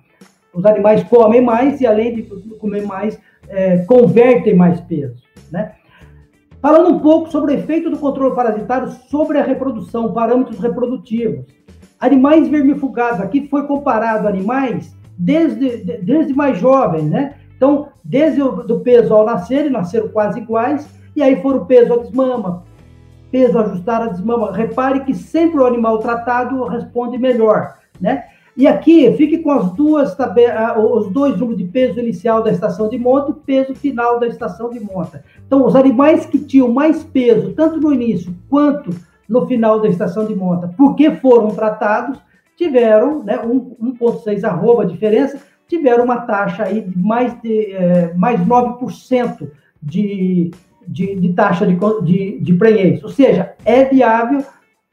os 0.53 0.65
animais 0.65 1.03
comem 1.03 1.41
mais 1.41 1.79
e, 1.79 1.85
além 1.85 2.15
de 2.15 2.23
comer 2.59 2.85
mais, 2.85 3.19
é, 3.47 3.77
convertem 3.85 4.55
mais 4.55 4.81
peso, 4.81 5.21
né? 5.51 5.73
Falando 6.59 6.95
um 6.95 6.99
pouco 6.99 7.29
sobre 7.29 7.53
o 7.53 7.55
efeito 7.55 7.89
do 7.89 7.97
controle 7.97 8.33
parasitário 8.33 8.87
sobre 9.09 9.37
a 9.37 9.43
reprodução, 9.43 10.13
parâmetros 10.13 10.59
reprodutivos. 10.59 11.45
Animais 12.03 12.49
vermifugados, 12.49 13.21
aqui 13.21 13.47
foi 13.47 13.65
comparado 13.65 14.27
animais 14.27 14.93
desde, 15.17 16.01
desde 16.01 16.33
mais 16.33 16.57
jovens, 16.57 17.09
né? 17.09 17.35
Então, 17.55 17.87
desde 18.03 18.41
o 18.41 18.61
do 18.61 18.81
peso 18.81 19.13
ao 19.13 19.25
nascer, 19.25 19.71
nasceram 19.71 20.09
quase 20.09 20.41
iguais, 20.41 20.85
e 21.15 21.23
aí 21.23 21.41
foram 21.41 21.63
peso 21.63 21.93
a 21.93 21.97
desmama, 21.99 22.65
peso 23.31 23.57
ajustado 23.57 24.09
a 24.09 24.11
desmama. 24.11 24.51
Repare 24.51 25.05
que 25.05 25.13
sempre 25.13 25.61
o 25.61 25.65
animal 25.65 25.99
tratado 25.99 26.65
responde 26.65 27.17
melhor, 27.17 27.75
né? 28.01 28.25
E 28.57 28.67
aqui, 28.67 29.09
fique 29.13 29.37
com 29.37 29.51
as 29.51 29.71
duas 29.71 30.13
os 30.77 31.07
dois 31.07 31.37
números 31.37 31.57
de 31.57 31.63
peso 31.63 32.01
inicial 32.01 32.43
da 32.43 32.51
estação 32.51 32.89
de 32.89 32.97
monta 32.97 33.31
e 33.31 33.33
peso 33.33 33.73
final 33.75 34.19
da 34.19 34.27
estação 34.27 34.69
de 34.69 34.81
monta. 34.81 35.23
Então, 35.47 35.65
os 35.65 35.73
animais 35.73 36.25
que 36.25 36.37
tinham 36.37 36.67
mais 36.67 37.01
peso, 37.01 37.53
tanto 37.53 37.79
no 37.79 37.93
início 37.93 38.35
quanto 38.49 38.93
no 39.27 39.45
final 39.47 39.79
da 39.79 39.87
estação 39.87 40.25
de 40.25 40.35
monta, 40.35 40.73
porque 40.77 41.11
foram 41.11 41.49
tratados, 41.49 42.19
tiveram, 42.57 43.23
né, 43.23 43.37
1,6 43.37 44.43
arroba 44.43 44.83
a 44.83 44.87
diferença, 44.87 45.39
tiveram 45.67 46.03
uma 46.03 46.21
taxa 46.21 46.63
aí 46.63 46.81
de 46.81 46.97
mais, 46.97 47.33
de, 47.41 47.71
é, 47.71 48.13
mais 48.15 48.39
9% 48.41 49.49
de, 49.81 50.51
de, 50.87 51.15
de, 51.15 51.33
taxa 51.33 51.65
de, 51.65 51.77
de, 52.03 52.39
de. 52.39 53.03
Ou 53.03 53.09
seja, 53.09 53.53
é 53.65 53.85
viável 53.85 54.43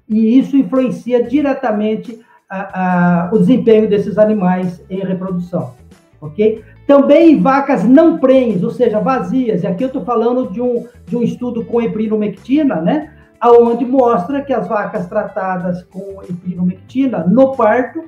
e 0.08 0.38
isso 0.38 0.56
influencia 0.56 1.22
diretamente 1.22 2.20
a, 2.48 3.28
a, 3.28 3.30
o 3.32 3.38
desempenho 3.38 3.88
desses 3.88 4.18
animais 4.18 4.84
em 4.90 5.00
reprodução. 5.00 5.74
Ok? 6.20 6.64
Também 6.86 7.40
vacas 7.40 7.84
não 7.84 8.18
prenhes, 8.18 8.64
ou 8.64 8.70
seja, 8.70 8.98
vazias. 8.98 9.62
E 9.62 9.66
aqui 9.66 9.84
eu 9.84 9.86
estou 9.86 10.04
falando 10.04 10.50
de 10.50 10.60
um, 10.60 10.86
de 11.06 11.16
um 11.16 11.22
estudo 11.22 11.64
com 11.64 11.80
eprinomectina, 11.80 12.80
né? 12.80 13.12
Aonde 13.40 13.84
mostra 13.84 14.42
que 14.42 14.52
as 14.52 14.68
vacas 14.68 15.06
tratadas 15.06 15.82
com 15.84 16.22
epinomectina 16.28 17.24
no 17.26 17.56
parto 17.56 18.04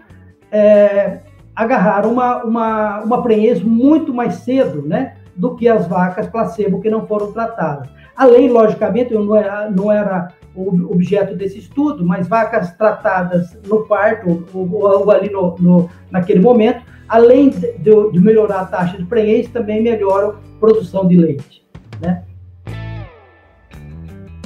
é, 0.51 1.21
agarraram 1.57 2.13
uma, 2.13 2.45
uma, 2.45 3.01
uma 3.01 3.23
prenhez 3.23 3.63
muito 3.63 4.13
mais 4.13 4.35
cedo, 4.37 4.87
né? 4.87 5.17
Do 5.35 5.57
que 5.57 5.67
as 5.67 5.87
vacas 5.87 6.29
placebo 6.29 6.81
que 6.81 6.91
não 6.91 7.07
foram 7.07 7.33
tratadas. 7.33 7.89
Além, 8.15 8.51
logicamente, 8.51 9.15
não 9.15 9.35
era, 9.35 9.71
não 9.71 9.91
era 9.91 10.29
o 10.55 10.93
objeto 10.93 11.35
desse 11.35 11.59
estudo, 11.59 12.05
mas 12.05 12.29
vacas 12.29 12.77
tratadas 12.77 13.59
no 13.67 13.87
parto 13.87 14.45
ou, 14.53 14.71
ou 14.71 15.11
ali 15.11 15.31
no, 15.31 15.57
no, 15.59 15.91
naquele 16.11 16.41
momento, 16.41 16.83
além 17.09 17.49
de, 17.49 17.73
de, 17.79 18.21
melhorar 18.21 18.61
a 18.61 18.67
taxa 18.67 18.99
de 18.99 19.05
prenhez, 19.07 19.49
também 19.49 19.83
melhoram 19.83 20.31
a 20.31 20.61
produção 20.61 21.09
de 21.09 21.17
leite. 21.17 21.65
Né? 22.01 22.23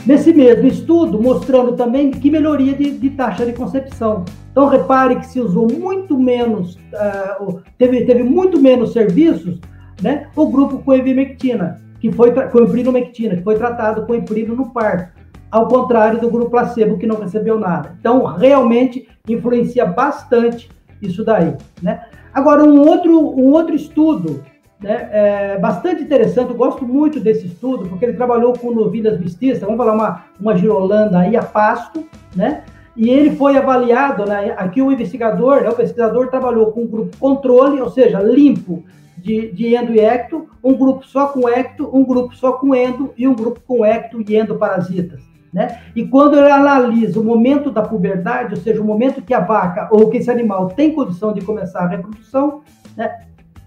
Nesse 0.06 0.32
mesmo 0.32 0.68
estudo, 0.68 1.20
mostrando 1.20 1.72
também 1.72 2.12
que 2.12 2.30
melhoria 2.30 2.75
de, 2.75 2.92
de 2.92 3.10
taxa 3.10 3.44
de 3.44 3.52
concepção. 3.52 4.25
Então, 4.52 4.68
repare 4.68 5.16
que 5.16 5.26
se 5.26 5.40
usou 5.40 5.66
muito 5.70 6.16
menos, 6.16 6.76
uh, 6.76 7.60
teve, 7.76 8.04
teve 8.04 8.22
muito 8.22 8.60
menos 8.60 8.92
serviços, 8.92 9.60
né, 10.00 10.28
o 10.36 10.48
grupo 10.48 10.78
com 10.78 10.94
ivermectina, 10.94 11.80
que 11.98 12.12
foi 12.12 12.32
com 12.32 12.60
emprinomectina, 12.60 13.36
que 13.36 13.42
foi 13.42 13.56
tratado 13.56 14.06
com 14.06 14.14
emprino 14.14 14.54
no 14.54 14.70
parto 14.70 15.16
ao 15.50 15.68
contrário 15.68 16.20
do 16.20 16.30
grupo 16.30 16.50
placebo 16.50 16.98
que 16.98 17.06
não 17.06 17.20
recebeu 17.20 17.58
nada. 17.58 17.96
Então, 17.98 18.25
realmente 18.25 19.08
influencia 19.28 19.86
bastante 19.86 20.70
isso 21.00 21.25
daí, 21.25 21.54
né? 21.82 22.02
Agora, 22.32 22.62
um 22.62 22.86
outro, 22.86 23.30
um 23.30 23.52
outro 23.52 23.75
estudo 23.75 24.42
né, 24.80 25.09
é 25.11 25.59
bastante 25.59 26.02
interessante, 26.02 26.50
eu 26.50 26.56
gosto 26.56 26.87
muito 26.87 27.18
desse 27.18 27.47
estudo, 27.47 27.88
porque 27.88 28.04
ele 28.04 28.16
trabalhou 28.16 28.52
com 28.52 28.73
novilhas 28.73 29.18
mestiças, 29.18 29.61
vamos 29.61 29.76
falar 29.76 29.95
uma, 29.95 30.25
uma 30.38 30.56
girolanda 30.56 31.18
aí 31.18 31.37
a 31.37 31.42
pasto, 31.42 32.04
né? 32.35 32.64
E 32.95 33.11
ele 33.11 33.37
foi 33.37 33.56
avaliado, 33.56 34.25
né, 34.25 34.54
aqui 34.56 34.80
o 34.80 34.90
investigador, 34.90 35.62
né, 35.62 35.68
o 35.68 35.75
pesquisador 35.75 36.28
trabalhou 36.28 36.73
com 36.73 36.83
um 36.83 36.87
grupo 36.87 37.16
controle, 37.18 37.80
ou 37.80 37.90
seja, 37.90 38.21
limpo 38.21 38.85
de, 39.18 39.50
de 39.52 39.75
endo 39.75 39.95
e 39.95 40.00
ecto, 40.00 40.49
um 40.62 40.75
grupo 40.75 41.06
só 41.06 41.26
com 41.26 41.49
ecto, 41.49 41.90
um 41.92 42.04
grupo 42.04 42.35
só 42.35 42.52
com 42.52 42.75
endo 42.75 43.12
e 43.16 43.26
um 43.28 43.35
grupo 43.35 43.61
com 43.66 43.85
ecto 43.85 44.23
e 44.26 44.37
endoparasitas. 44.37 45.21
Né? 45.52 45.80
E 45.95 46.06
quando 46.06 46.37
ele 46.37 46.50
analisa 46.50 47.18
o 47.18 47.25
momento 47.25 47.71
da 47.71 47.83
puberdade, 47.83 48.54
ou 48.54 48.61
seja, 48.61 48.80
o 48.80 48.85
momento 48.85 49.23
que 49.23 49.33
a 49.33 49.40
vaca 49.40 49.88
ou 49.90 50.11
que 50.11 50.18
esse 50.18 50.30
animal 50.30 50.68
tem 50.68 50.92
condição 50.92 51.33
de 51.33 51.40
começar 51.40 51.80
a 51.80 51.88
reprodução, 51.88 52.62
né? 52.97 53.26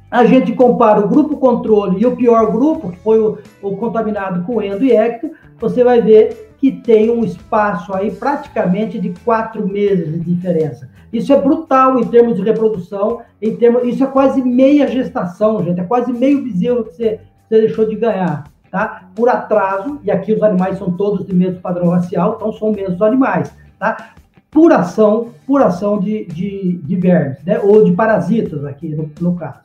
A 0.09 0.25
gente 0.25 0.53
compara 0.53 0.99
o 0.99 1.07
grupo 1.07 1.37
controle 1.37 2.01
e 2.01 2.05
o 2.05 2.15
pior 2.15 2.51
grupo, 2.51 2.91
que 2.91 2.99
foi 2.99 3.19
o, 3.19 3.37
o 3.61 3.77
contaminado 3.77 4.43
com 4.43 4.61
endo 4.61 4.83
e 4.83 4.91
ecto, 4.91 5.31
você 5.59 5.83
vai 5.83 6.01
ver 6.01 6.53
que 6.57 6.71
tem 6.71 7.09
um 7.09 7.23
espaço 7.23 7.93
aí 7.93 8.11
praticamente 8.11 8.99
de 8.99 9.13
quatro 9.23 9.67
meses 9.67 10.11
de 10.11 10.35
diferença. 10.35 10.89
Isso 11.11 11.31
é 11.31 11.39
brutal 11.39 11.99
em 11.99 12.05
termos 12.05 12.35
de 12.35 12.43
reprodução, 12.43 13.21
em 13.41 13.55
termos, 13.55 13.83
isso 13.83 14.03
é 14.03 14.07
quase 14.07 14.41
meia 14.41 14.87
gestação, 14.87 15.63
gente, 15.63 15.79
é 15.79 15.83
quase 15.83 16.11
meio 16.11 16.43
bezerro 16.43 16.83
que 16.83 16.95
você, 16.95 17.19
você 17.47 17.61
deixou 17.61 17.85
de 17.87 17.95
ganhar 17.95 18.43
tá? 18.69 19.09
Por 19.15 19.29
atraso, 19.29 19.99
e 20.03 20.11
aqui 20.11 20.33
os 20.33 20.43
animais 20.43 20.77
são 20.77 20.91
todos 20.91 21.25
de 21.25 21.33
mesmo 21.33 21.59
padrão 21.59 21.89
racial, 21.89 22.35
então 22.35 22.53
são 22.53 22.71
mesmos 22.71 23.01
animais, 23.01 23.53
tá? 23.77 24.13
Por 24.51 24.71
ação, 24.71 25.29
por 25.45 25.61
ação 25.61 25.99
de, 25.99 26.25
de, 26.25 26.79
de 26.83 26.95
vermes, 26.95 27.43
né? 27.43 27.59
Ou 27.59 27.83
de 27.83 27.91
parasitas 27.91 28.65
aqui 28.65 28.89
no, 28.89 29.09
no 29.19 29.35
caso. 29.35 29.61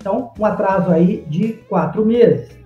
Então, 0.00 0.32
um 0.38 0.44
atraso 0.46 0.90
aí 0.90 1.24
de 1.28 1.52
quatro 1.68 2.04
meses. 2.06 2.59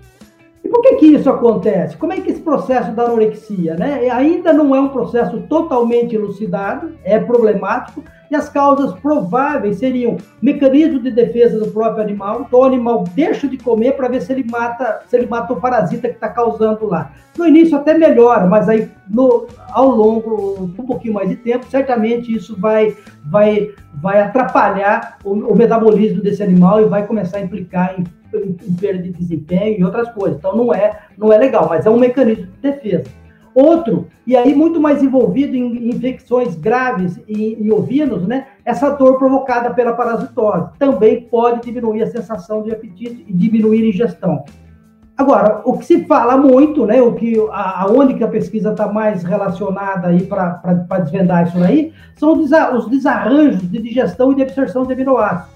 E 0.65 0.69
por 0.69 0.81
que 0.81 0.95
que 0.97 1.07
isso 1.09 1.29
acontece? 1.29 1.95
Como 1.99 2.13
é 2.13 2.21
que 2.21 2.31
esse 2.31 2.41
processo 2.41 2.91
da 2.93 3.05
anorexia, 3.05 3.75
né? 3.75 4.09
Ainda 4.11 4.51
não 4.51 4.75
é 4.75 4.81
um 4.81 4.89
processo 4.89 5.41
totalmente 5.43 6.15
elucidado, 6.15 6.93
é 7.05 7.19
problemático, 7.19 8.03
e 8.31 8.35
as 8.35 8.49
causas 8.49 8.95
prováveis 8.95 9.77
seriam 9.77 10.17
mecanismo 10.41 10.99
de 11.01 11.11
defesa 11.11 11.59
do 11.59 11.71
próprio 11.71 12.03
animal, 12.03 12.45
então 12.47 12.61
o 12.61 12.65
animal 12.65 13.05
deixa 13.15 13.47
de 13.47 13.59
comer 13.59 13.93
para 13.93 14.09
ver 14.09 14.23
se 14.23 14.33
ele 14.33 14.45
mata, 14.51 15.03
se 15.07 15.17
ele 15.17 15.27
mata 15.27 15.53
o 15.53 15.61
parasita 15.61 16.09
que 16.09 16.15
está 16.15 16.31
causando 16.31 16.87
lá. 16.87 17.13
No 17.37 17.47
início 17.47 17.77
até 17.77 17.93
melhora, 17.93 18.47
mas 18.47 18.69
aí 18.69 18.89
no, 19.09 19.47
ao 19.71 19.89
longo 19.89 20.65
um 20.79 20.87
pouquinho 20.87 21.15
mais 21.15 21.29
de 21.29 21.37
tempo, 21.37 21.67
certamente 21.69 22.35
isso 22.35 22.59
vai, 22.59 22.97
vai, 23.25 23.71
vai 24.01 24.23
atrapalhar 24.23 25.19
o, 25.23 25.33
o 25.33 25.57
metabolismo 25.57 26.23
desse 26.23 26.43
animal 26.43 26.81
e 26.81 26.87
vai 26.87 27.07
começar 27.07 27.37
a 27.37 27.43
implicar 27.43 27.95
em, 27.99 28.05
em, 28.39 28.75
perda 28.75 29.03
de 29.03 29.13
desempenho 29.13 29.81
e 29.81 29.85
outras 29.85 30.11
coisas. 30.13 30.39
Então 30.39 30.57
não 30.57 30.73
é, 30.73 30.99
não 31.17 31.33
é 31.33 31.39
legal, 31.39 31.67
mas 31.69 31.87
é 31.87 31.91
um 31.91 31.99
mecanismo 31.99 32.47
de 32.47 32.71
defesa. 32.71 33.05
Outro, 33.55 34.09
e 34.27 34.37
aí 34.37 34.53
muito 34.53 34.81
mais 34.81 35.01
envolvido 35.01 35.55
em 35.55 35.89
infecções 35.91 36.57
graves 36.57 37.21
em, 37.29 37.53
em 37.53 37.71
ovinos, 37.71 38.27
né? 38.27 38.49
Essa 38.65 38.91
dor 38.91 39.17
provocada 39.17 39.73
pela 39.73 39.93
parasitose 39.93 40.71
também 40.77 41.21
pode 41.23 41.63
diminuir 41.63 42.03
a 42.03 42.11
sensação 42.11 42.63
de 42.63 42.73
apetite 42.73 43.25
e 43.29 43.33
diminuir 43.33 43.85
a 43.85 43.89
ingestão. 43.89 44.45
Agora, 45.17 45.63
o 45.65 45.79
que 45.79 45.85
se 45.85 46.05
fala 46.07 46.37
muito, 46.37 46.85
né, 46.85 47.01
o 47.01 47.13
que 47.13 47.37
a, 47.53 47.83
a 47.83 47.87
única 47.87 48.27
pesquisa 48.27 48.73
está 48.73 48.89
mais 48.89 49.23
relacionada 49.23 50.09
aí 50.09 50.27
para 50.27 50.99
desvendar 50.99 51.47
isso 51.47 51.63
aí, 51.63 51.93
são 52.17 52.33
os 52.33 52.91
desarranjos 52.91 53.71
de 53.71 53.81
digestão 53.81 54.33
e 54.33 54.35
de 54.35 54.43
absorção 54.43 54.85
de 54.85 54.93
aminoácidos, 54.93 55.55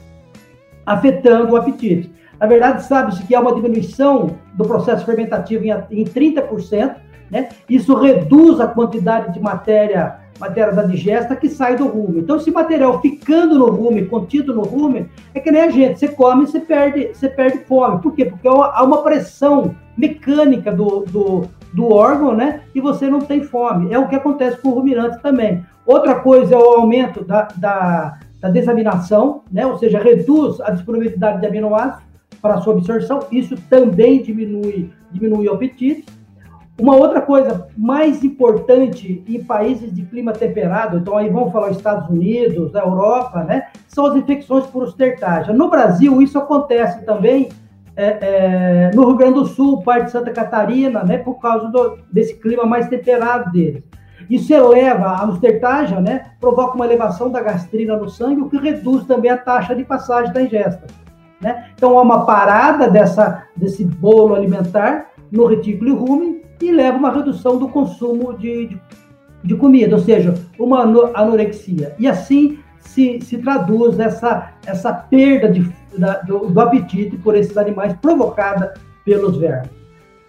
afetando 0.87 1.53
o 1.53 1.57
apetite. 1.57 2.09
Na 2.41 2.47
verdade, 2.47 2.85
sabe-se 2.85 3.23
que 3.25 3.35
há 3.35 3.41
uma 3.41 3.55
diminuição 3.55 4.37
do 4.55 4.65
processo 4.65 5.05
fermentativo 5.05 5.65
em, 5.65 5.73
em 5.91 6.05
30%, 6.05 6.97
né? 7.31 7.49
Isso 7.69 7.95
reduz 7.95 8.61
a 8.61 8.67
quantidade 8.67 9.35
de 9.35 9.41
matéria, 9.41 10.17
matéria 10.39 10.73
da 10.73 10.83
digesta 10.83 11.37
que 11.37 11.49
sai 11.49 11.77
do 11.77 11.87
rume. 11.87 12.21
Então, 12.21 12.37
esse 12.37 12.51
material 12.51 13.01
ficando 13.01 13.59
no 13.59 13.67
rume, 13.67 14.07
contido 14.07 14.55
no 14.55 14.63
rume, 14.63 15.09
é 15.35 15.41
que 15.41 15.51
nem 15.51 15.63
a 15.63 15.71
gente, 15.71 15.99
você 15.99 16.09
come 16.09 16.47
você 16.47 16.61
perde, 16.61 17.11
você 17.13 17.29
perde 17.29 17.59
fome. 17.65 18.01
Por 18.01 18.15
quê? 18.15 18.25
Porque 18.25 18.49
há 18.49 18.83
uma 18.83 19.03
pressão 19.03 19.75
mecânica 19.97 20.71
do, 20.71 21.01
do, 21.01 21.45
do 21.75 21.93
órgão, 21.93 22.35
né? 22.35 22.61
E 22.75 22.81
você 22.81 23.09
não 23.09 23.21
tem 23.21 23.43
fome. 23.43 23.93
É 23.93 23.99
o 23.99 24.09
que 24.09 24.17
acontece 24.17 24.59
com 24.59 24.69
o 24.69 24.75
ruminante 24.75 25.21
também. 25.21 25.67
Outra 25.85 26.15
coisa 26.17 26.55
é 26.55 26.59
o 26.59 26.75
aumento 26.75 27.25
da, 27.25 27.49
da, 27.57 28.19
da 28.41 28.49
desaminação, 28.49 29.43
né? 29.51 29.67
Ou 29.67 29.77
seja, 29.77 29.99
reduz 29.99 30.61
a 30.61 30.71
disponibilidade 30.71 31.41
de 31.41 31.47
aminoácidos 31.47 32.08
para 32.41 32.61
sua 32.61 32.75
absorção. 32.75 33.21
Isso 33.31 33.57
também 33.69 34.23
diminui, 34.23 34.91
diminui 35.11 35.49
o 35.49 35.55
apetite. 35.55 36.05
Uma 36.81 36.95
outra 36.95 37.21
coisa 37.21 37.67
mais 37.77 38.23
importante 38.23 39.25
em 39.27 39.43
países 39.43 39.93
de 39.93 40.03
clima 40.03 40.33
temperado, 40.33 40.99
então 40.99 41.17
aí 41.17 41.29
vamos 41.29 41.53
falar 41.53 41.73
Estados 41.73 42.09
Unidos, 42.09 42.73
Europa, 42.73 43.43
né? 43.43 43.67
São 43.89 44.07
as 44.07 44.15
infecções 44.15 44.65
por 44.67 44.85
ostertagem. 44.85 45.57
No 45.57 45.69
Brasil, 45.69 46.23
isso 46.23 46.39
acontece 46.39 47.05
também 47.05 47.49
é, 47.97 48.19
é, 48.21 48.91
no 48.95 49.07
Rio 49.07 49.17
Grande 49.17 49.35
do 49.35 49.47
Sul, 49.47 49.83
parte 49.83 50.05
de 50.05 50.13
Santa 50.13 50.31
Catarina, 50.31 51.03
né? 51.03 51.19
Por 51.19 51.41
causa 51.41 51.67
do, 51.67 51.99
desse 52.13 52.35
clima 52.35 52.65
mais 52.65 52.87
temperado 52.87 53.51
deles. 53.51 53.83
Isso 54.31 54.55
eleva 54.55 55.09
a 55.09 55.25
ostertagem, 55.25 56.01
né? 56.01 56.27
Provoca 56.39 56.77
uma 56.77 56.85
elevação 56.85 57.29
da 57.29 57.41
gastrina 57.41 57.97
no 57.97 58.09
sangue, 58.09 58.43
o 58.43 58.49
que 58.49 58.57
reduz 58.57 59.05
também 59.05 59.33
a 59.33 59.37
taxa 59.37 59.75
de 59.75 59.83
passagem 59.85 60.33
da 60.33 60.43
ingesta. 60.43 60.87
Né? 61.41 61.71
Então, 61.75 61.99
há 61.99 62.03
uma 62.03 62.27
parada 62.27 62.89
dessa, 62.89 63.45
desse 63.57 63.85
bolo 63.85 64.35
alimentar 64.35 65.11
no 65.31 65.47
retículo 65.47 65.91
e 65.91 65.95
rumen 65.95 66.43
e 66.61 66.73
leva 66.73 66.99
uma 66.99 67.13
redução 67.13 67.59
do 67.59 67.69
consumo 67.69 68.37
de, 68.37 68.67
de, 68.67 68.81
de 69.45 69.55
comida, 69.55 69.95
ou 69.95 70.03
seja, 70.03 70.35
uma 70.59 70.83
anorexia. 71.15 71.95
E 71.99 72.09
assim 72.09 72.59
se, 72.81 73.21
se 73.21 73.39
traduz 73.39 73.99
essa, 74.01 74.53
essa 74.67 74.93
perda 74.93 75.49
de, 75.49 75.71
da, 75.97 76.15
do, 76.19 76.49
do 76.49 76.61
apetite 76.61 77.17
por 77.19 77.37
esses 77.37 77.57
animais 77.57 77.93
provocada 78.01 78.75
pelos 79.05 79.37
vermes. 79.37 79.71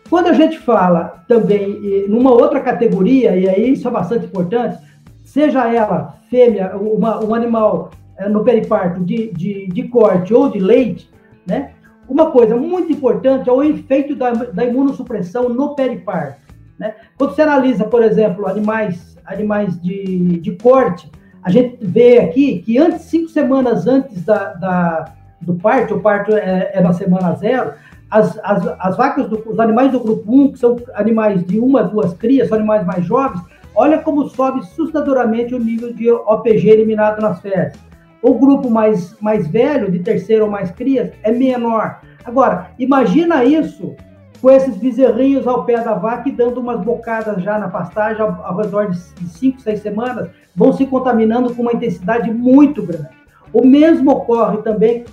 Quando 0.09 0.27
a 0.27 0.33
gente 0.33 0.57
fala 0.59 1.23
também 1.27 2.07
numa 2.07 2.31
outra 2.31 2.59
categoria, 2.59 3.35
e 3.35 3.47
aí 3.47 3.73
isso 3.73 3.87
é 3.87 3.91
bastante 3.91 4.25
importante, 4.25 4.77
seja 5.23 5.71
ela 5.71 6.15
fêmea, 6.29 6.75
uma, 6.75 7.23
um 7.23 7.33
animal 7.33 7.91
no 8.27 8.43
periparto 8.43 9.03
de, 9.03 9.31
de, 9.31 9.67
de 9.67 9.83
corte 9.87 10.33
ou 10.33 10.49
de 10.49 10.59
leite, 10.59 11.09
né? 11.45 11.71
Uma 12.07 12.31
coisa 12.31 12.55
muito 12.57 12.91
importante 12.91 13.47
é 13.47 13.53
o 13.53 13.63
efeito 13.63 14.15
da, 14.15 14.31
da 14.31 14.65
imunossupressão 14.65 15.47
no 15.47 15.75
periparto. 15.75 16.41
Né? 16.79 16.95
Quando 17.15 17.35
você 17.35 17.43
analisa, 17.43 17.83
por 17.83 18.01
exemplo, 18.01 18.47
animais, 18.47 19.15
animais 19.25 19.79
de, 19.79 20.39
de 20.39 20.55
corte, 20.55 21.11
a 21.43 21.51
gente 21.51 21.77
vê 21.79 22.17
aqui 22.17 22.63
que 22.63 22.79
antes, 22.79 23.01
cinco 23.03 23.29
semanas 23.29 23.85
antes 23.85 24.25
da, 24.25 24.53
da 24.53 25.13
do 25.39 25.53
parto, 25.55 25.95
o 25.95 26.01
parto 26.01 26.35
é, 26.35 26.71
é 26.73 26.81
na 26.81 26.93
semana 26.93 27.35
zero, 27.35 27.73
as, 28.09 28.37
as, 28.43 28.67
as 28.79 28.97
vacas, 28.97 29.29
do, 29.29 29.41
os 29.47 29.59
animais 29.59 29.91
do 29.91 29.99
grupo 29.99 30.23
1, 30.31 30.51
que 30.53 30.59
são 30.59 30.77
animais 30.95 31.45
de 31.45 31.59
uma, 31.59 31.83
duas 31.83 32.13
crias, 32.13 32.49
são 32.49 32.57
animais 32.57 32.85
mais 32.85 33.05
jovens, 33.05 33.41
olha 33.75 33.99
como 33.99 34.27
sobe 34.29 34.59
assustadoramente 34.59 35.53
o 35.53 35.59
nível 35.59 35.93
de 35.93 36.09
OPG 36.11 36.69
eliminado 36.69 37.21
nas 37.21 37.39
fezes. 37.39 37.79
O 38.21 38.33
grupo 38.33 38.69
mais, 38.69 39.19
mais 39.21 39.47
velho, 39.47 39.91
de 39.91 39.99
terceiro 39.99 40.45
ou 40.45 40.51
mais 40.51 40.71
crias, 40.71 41.11
é 41.23 41.31
menor. 41.31 42.01
Agora, 42.25 42.71
imagina 42.77 43.43
isso 43.43 43.95
com 44.41 44.49
esses 44.49 44.75
bezerrinhos 44.77 45.47
ao 45.47 45.65
pé 45.65 45.81
da 45.81 45.93
vaca 45.93 46.29
e 46.29 46.31
dando 46.31 46.59
umas 46.59 46.81
bocadas 46.81 47.43
já 47.43 47.57
na 47.57 47.67
pastagem 47.67 48.21
ao, 48.21 48.41
ao 48.43 48.57
redor 48.57 48.89
de 48.89 48.97
5, 48.97 49.61
6 49.61 49.81
semanas, 49.81 50.29
vão 50.55 50.73
se 50.73 50.85
contaminando 50.85 51.53
com 51.53 51.61
uma 51.61 51.73
intensidade 51.73 52.31
muito 52.31 52.83
grande. 52.83 53.09
O 53.51 53.65
mesmo 53.65 54.11
ocorre 54.11 54.57
também 54.57 55.05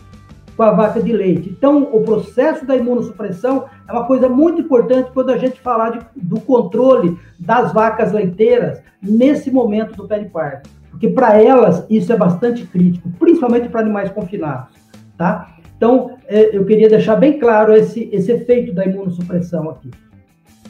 com 0.56 0.62
a 0.62 0.70
vaca 0.70 1.00
de 1.00 1.12
leite. 1.12 1.50
Então, 1.50 1.88
o 1.92 2.02
processo 2.02 2.64
da 2.64 2.76
imunossupressão 2.76 3.66
é 3.86 3.92
uma 3.92 4.06
coisa 4.06 4.28
muito 4.28 4.62
importante 4.62 5.10
quando 5.12 5.30
a 5.30 5.36
gente 5.36 5.60
falar 5.60 5.90
de, 5.90 6.06
do 6.16 6.40
controle 6.40 7.18
das 7.38 7.72
vacas 7.72 8.12
leiteiras 8.12 8.80
nesse 9.02 9.50
momento 9.50 9.94
do 9.94 10.08
periparto, 10.08 10.70
porque 10.96 11.10
para 11.10 11.40
elas 11.40 11.84
isso 11.90 12.10
é 12.10 12.16
bastante 12.16 12.66
crítico, 12.66 13.10
principalmente 13.18 13.68
para 13.68 13.82
animais 13.82 14.10
confinados, 14.10 14.74
tá? 15.16 15.54
Então, 15.76 16.16
é, 16.26 16.56
eu 16.56 16.64
queria 16.64 16.88
deixar 16.88 17.16
bem 17.16 17.38
claro 17.38 17.74
esse, 17.74 18.08
esse 18.10 18.32
efeito 18.32 18.72
da 18.72 18.86
imunossupressão 18.86 19.68
aqui. 19.68 19.90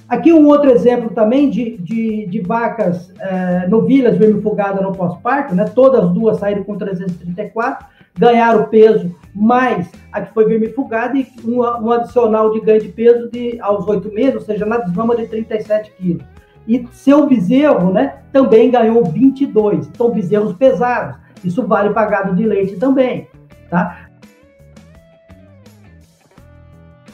Aqui 0.09 0.33
um 0.33 0.47
outro 0.47 0.71
exemplo 0.71 1.11
também 1.11 1.49
de, 1.49 1.79
de, 1.79 2.27
de 2.27 2.41
vacas 2.41 3.13
é, 3.21 3.69
novilhas 3.69 4.17
vermifugadas 4.17 4.83
no 4.83 4.93
pós-parto, 4.93 5.55
né? 5.55 5.65
Todas 5.65 6.05
as 6.05 6.11
duas 6.11 6.39
saíram 6.39 6.65
com 6.65 6.77
334, 6.77 7.87
ganharam 8.19 8.65
peso 8.65 9.15
mais 9.33 9.89
a 10.11 10.23
que 10.23 10.35
foi 10.35 10.47
vermifugada 10.47 11.17
e 11.17 11.27
um, 11.45 11.61
um 11.61 11.93
adicional 11.93 12.51
de 12.51 12.61
ganho 12.61 12.81
de 12.81 12.89
peso 12.89 13.31
de, 13.31 13.61
aos 13.61 13.87
oito 13.87 14.13
meses, 14.13 14.35
ou 14.35 14.41
seja, 14.41 14.67
na 14.67 14.79
desmama 14.79 15.15
de 15.15 15.29
37 15.29 15.93
quilos. 15.93 16.25
E 16.67 16.87
seu 16.93 17.27
bezerro, 17.27 17.93
né, 17.93 18.19
também 18.33 18.71
ganhou 18.71 19.05
22. 19.05 19.87
Então, 19.87 20.11
bezerros 20.11 20.53
pesados. 20.55 21.17
Isso 21.45 21.67
vale 21.67 21.91
para 21.91 22.11
gado 22.11 22.35
de 22.35 22.45
leite 22.45 22.77
também, 22.77 23.29
tá? 23.71 24.09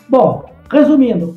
Bom, 0.08 0.44
resumindo, 0.70 1.34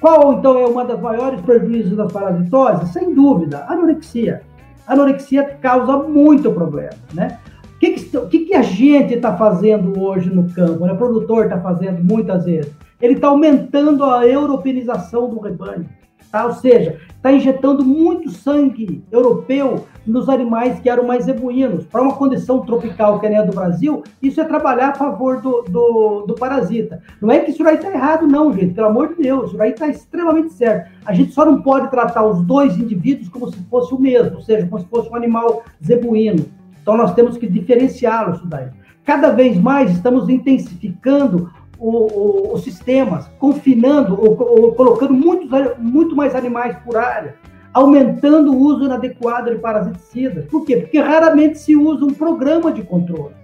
qual, 0.00 0.34
então, 0.34 0.58
é 0.58 0.66
uma 0.66 0.84
das 0.84 1.00
maiores 1.00 1.40
prejuízos 1.40 1.96
das 1.96 2.12
parasitoses? 2.12 2.90
Sem 2.90 3.14
dúvida, 3.14 3.64
anorexia. 3.68 4.42
Anorexia 4.86 5.44
causa 5.60 5.98
muito 5.98 6.50
problema, 6.52 6.96
né? 7.12 7.38
O 7.74 7.78
que, 7.78 7.92
que, 7.92 8.38
que, 8.40 8.54
a 8.54 8.62
gente 8.62 9.14
está 9.14 9.36
fazendo 9.36 10.00
hoje 10.00 10.30
no 10.30 10.50
campo? 10.50 10.84
Né? 10.84 10.92
O 10.92 10.96
produtor 10.96 11.44
está 11.44 11.60
fazendo 11.60 12.02
muitas 12.02 12.44
vezes. 12.44 12.72
Ele 13.00 13.14
está 13.14 13.28
aumentando 13.28 14.02
a 14.04 14.26
europeização 14.26 15.30
do 15.30 15.38
rebanho. 15.38 15.86
Tá? 16.30 16.44
Ou 16.44 16.52
seja, 16.52 16.98
está 17.08 17.32
injetando 17.32 17.84
muito 17.84 18.30
sangue 18.30 19.02
europeu 19.10 19.86
nos 20.06 20.28
animais 20.28 20.78
que 20.80 20.88
eram 20.88 21.06
mais 21.06 21.24
zebuínos. 21.24 21.84
Para 21.86 22.02
uma 22.02 22.14
condição 22.14 22.60
tropical 22.60 23.18
que 23.18 23.26
é 23.26 23.36
a 23.36 23.42
do 23.42 23.54
Brasil, 23.54 24.02
isso 24.22 24.40
é 24.40 24.44
trabalhar 24.44 24.90
a 24.90 24.94
favor 24.94 25.40
do, 25.40 25.62
do, 25.62 26.24
do 26.26 26.34
parasita. 26.34 27.02
Não 27.20 27.30
é 27.30 27.40
que 27.40 27.50
isso 27.50 27.66
aí 27.66 27.76
está 27.76 27.90
errado, 27.90 28.26
não, 28.26 28.52
gente. 28.52 28.74
Pelo 28.74 28.88
amor 28.88 29.08
de 29.08 29.22
Deus, 29.22 29.50
isso 29.50 29.62
aí 29.62 29.70
está 29.70 29.88
extremamente 29.88 30.52
certo. 30.52 30.90
A 31.04 31.12
gente 31.12 31.32
só 31.32 31.44
não 31.44 31.62
pode 31.62 31.90
tratar 31.90 32.24
os 32.24 32.42
dois 32.42 32.76
indivíduos 32.78 33.28
como 33.28 33.50
se 33.50 33.58
fosse 33.64 33.94
o 33.94 33.98
mesmo, 33.98 34.36
ou 34.36 34.42
seja, 34.42 34.66
como 34.66 34.80
se 34.82 34.88
fosse 34.88 35.10
um 35.10 35.16
animal 35.16 35.62
zebuíno. 35.84 36.46
Então 36.82 36.96
nós 36.96 37.14
temos 37.14 37.36
que 37.36 37.46
diferenciá-los 37.46 38.40
daí. 38.46 38.68
Cada 39.04 39.30
vez 39.30 39.58
mais 39.58 39.90
estamos 39.90 40.28
intensificando 40.28 41.50
o, 41.78 41.90
o, 41.90 42.54
os 42.54 42.64
sistemas, 42.64 43.28
confinando 43.38 44.18
ou, 44.20 44.36
ou, 44.62 44.74
colocando 44.74 45.14
muitos, 45.14 45.48
muito 45.78 46.16
mais 46.16 46.34
animais 46.34 46.76
por 46.84 46.96
área, 46.96 47.36
aumentando 47.72 48.52
o 48.52 48.58
uso 48.58 48.84
inadequado 48.84 49.50
de 49.50 49.58
parasiticidas. 49.58 50.44
Por 50.46 50.64
quê? 50.64 50.78
Porque 50.78 50.98
raramente 50.98 51.58
se 51.58 51.76
usa 51.76 52.04
um 52.04 52.12
programa 52.12 52.72
de 52.72 52.82
controle, 52.82 53.34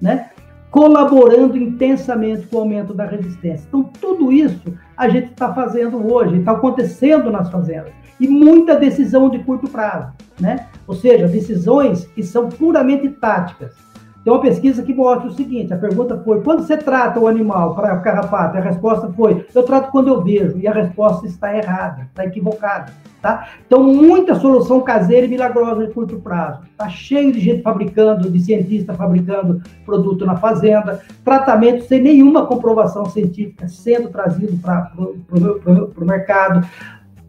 né? 0.00 0.30
colaborando 0.72 1.58
intensamente 1.58 2.46
com 2.46 2.56
o 2.56 2.60
aumento 2.60 2.94
da 2.94 3.04
resistência. 3.04 3.66
Então, 3.68 3.84
tudo 4.00 4.32
isso 4.32 4.72
a 4.96 5.06
gente 5.06 5.30
está 5.30 5.52
fazendo 5.52 6.10
hoje, 6.10 6.38
está 6.38 6.52
acontecendo 6.52 7.30
nas 7.30 7.50
fazendas. 7.50 7.92
E 8.18 8.26
muita 8.26 8.74
decisão 8.74 9.28
de 9.28 9.40
curto 9.40 9.68
prazo, 9.68 10.12
né? 10.40 10.68
Ou 10.86 10.94
seja, 10.94 11.28
decisões 11.28 12.06
que 12.06 12.22
são 12.22 12.48
puramente 12.48 13.06
táticas 13.10 13.74
tem 14.24 14.32
uma 14.32 14.40
pesquisa 14.40 14.82
que 14.82 14.94
mostra 14.94 15.28
o 15.28 15.32
seguinte: 15.32 15.74
a 15.74 15.76
pergunta 15.76 16.16
foi, 16.24 16.40
quando 16.42 16.62
você 16.62 16.76
trata 16.76 17.18
o 17.18 17.26
animal 17.26 17.74
para 17.74 17.96
carrapato? 17.98 18.56
A 18.56 18.60
resposta 18.60 19.12
foi, 19.12 19.44
eu 19.54 19.62
trato 19.64 19.90
quando 19.90 20.08
eu 20.08 20.22
vejo. 20.22 20.58
E 20.58 20.68
a 20.68 20.72
resposta 20.72 21.26
está 21.26 21.56
errada, 21.56 22.02
está 22.02 22.24
equivocada. 22.24 22.92
Tá? 23.20 23.48
Então, 23.64 23.82
muita 23.84 24.34
solução 24.34 24.80
caseira 24.80 25.26
e 25.26 25.28
milagrosa 25.28 25.86
de 25.86 25.92
curto 25.92 26.18
prazo. 26.20 26.62
Está 26.70 26.88
cheio 26.88 27.32
de 27.32 27.38
gente 27.38 27.62
fabricando, 27.62 28.28
de 28.28 28.40
cientista 28.40 28.94
fabricando 28.94 29.62
produto 29.84 30.26
na 30.26 30.36
fazenda, 30.36 31.00
tratamento 31.24 31.84
sem 31.84 32.02
nenhuma 32.02 32.46
comprovação 32.46 33.06
científica 33.06 33.68
sendo 33.68 34.08
trazido 34.08 34.56
para 34.58 34.92
o 34.96 36.04
mercado, 36.04 36.66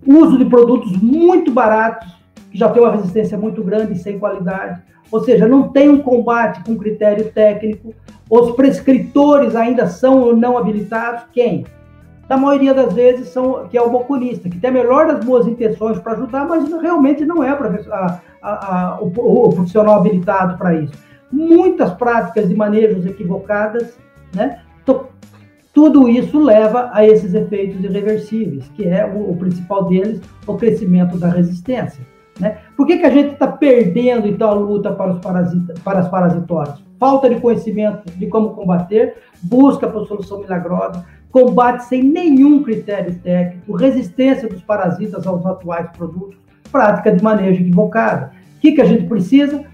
uso 0.06 0.38
de 0.38 0.46
produtos 0.46 0.98
muito 1.00 1.52
baratos, 1.52 2.12
que 2.50 2.58
já 2.58 2.70
tem 2.70 2.82
uma 2.82 2.92
resistência 2.92 3.38
muito 3.38 3.64
grande 3.64 3.94
e 3.94 3.98
sem 3.98 4.18
qualidade 4.18 4.82
ou 5.14 5.24
seja, 5.24 5.48
não 5.48 5.70
tem 5.70 5.90
um 5.90 6.02
combate 6.02 6.64
com 6.64 6.76
critério 6.76 7.32
técnico, 7.32 7.94
os 8.28 8.56
prescritores 8.56 9.56
ainda 9.56 9.86
são 9.86 10.20
ou 10.24 10.36
não 10.36 10.58
habilitados, 10.58 11.26
quem? 11.32 11.68
Na 12.28 12.36
maioria 12.36 12.74
das 12.74 12.92
vezes 12.94 13.28
são 13.28 13.68
que 13.68 13.78
é 13.78 13.82
o 13.82 13.92
boculista, 13.92 14.50
que 14.50 14.58
tem 14.58 14.72
a 14.72 14.74
melhor 14.74 15.06
das 15.06 15.24
boas 15.24 15.46
intenções 15.46 16.00
para 16.00 16.14
ajudar, 16.14 16.48
mas 16.48 16.68
realmente 16.82 17.24
não 17.26 17.44
é 17.44 17.50
a, 17.52 18.20
a, 18.42 18.50
a, 18.52 19.02
o, 19.02 19.06
o, 19.06 19.54
profissional 19.54 20.00
habilitado 20.00 20.58
para 20.58 20.74
isso. 20.74 20.94
Muitas 21.32 21.94
práticas 21.94 22.50
de 22.50 22.56
manejos 22.56 23.06
equivocadas, 23.06 23.96
né? 24.34 24.62
Então, 24.82 25.10
tudo 25.72 26.10
isso 26.10 26.42
leva 26.42 26.90
a 26.92 27.06
esses 27.06 27.36
efeitos 27.36 27.84
irreversíveis, 27.84 28.68
que 28.76 28.88
é 28.88 29.06
o, 29.06 29.30
o 29.30 29.38
principal 29.38 29.86
deles, 29.86 30.20
o 30.48 30.56
crescimento 30.56 31.18
da 31.18 31.28
resistência. 31.28 32.04
Né? 32.40 32.58
Por 32.76 32.88
que, 32.88 32.98
que 32.98 33.06
a 33.06 33.10
gente 33.10 33.34
está 33.34 33.48
perdendo 33.48 34.28
então 34.28 34.50
a 34.50 34.54
luta 34.54 34.92
para, 34.92 35.12
os 35.12 35.20
parasita, 35.20 35.74
para 35.84 36.00
as 36.00 36.10
parasitoses? 36.10 36.84
Falta 37.00 37.30
de 37.30 37.40
conhecimento 37.40 38.10
de 38.18 38.28
como 38.28 38.52
combater, 38.52 39.16
busca 39.42 39.88
por 39.88 40.08
solução 40.08 40.40
milagrosa, 40.40 41.06
combate 41.32 41.86
sem 41.86 42.04
nenhum 42.04 42.64
critério 42.64 43.16
técnico, 43.20 43.74
resistência 43.74 44.48
dos 44.48 44.62
parasitas 44.62 45.26
aos 45.28 45.46
atuais 45.46 45.90
produtos, 45.98 46.38
prática 46.72 47.12
de 47.12 47.24
manejo 47.24 47.62
equivocada. 47.62 48.32
O 48.58 48.62
que, 48.62 48.72
que 48.72 48.82
a 48.82 48.86
gente 48.86 49.06
precisa? 49.06 49.66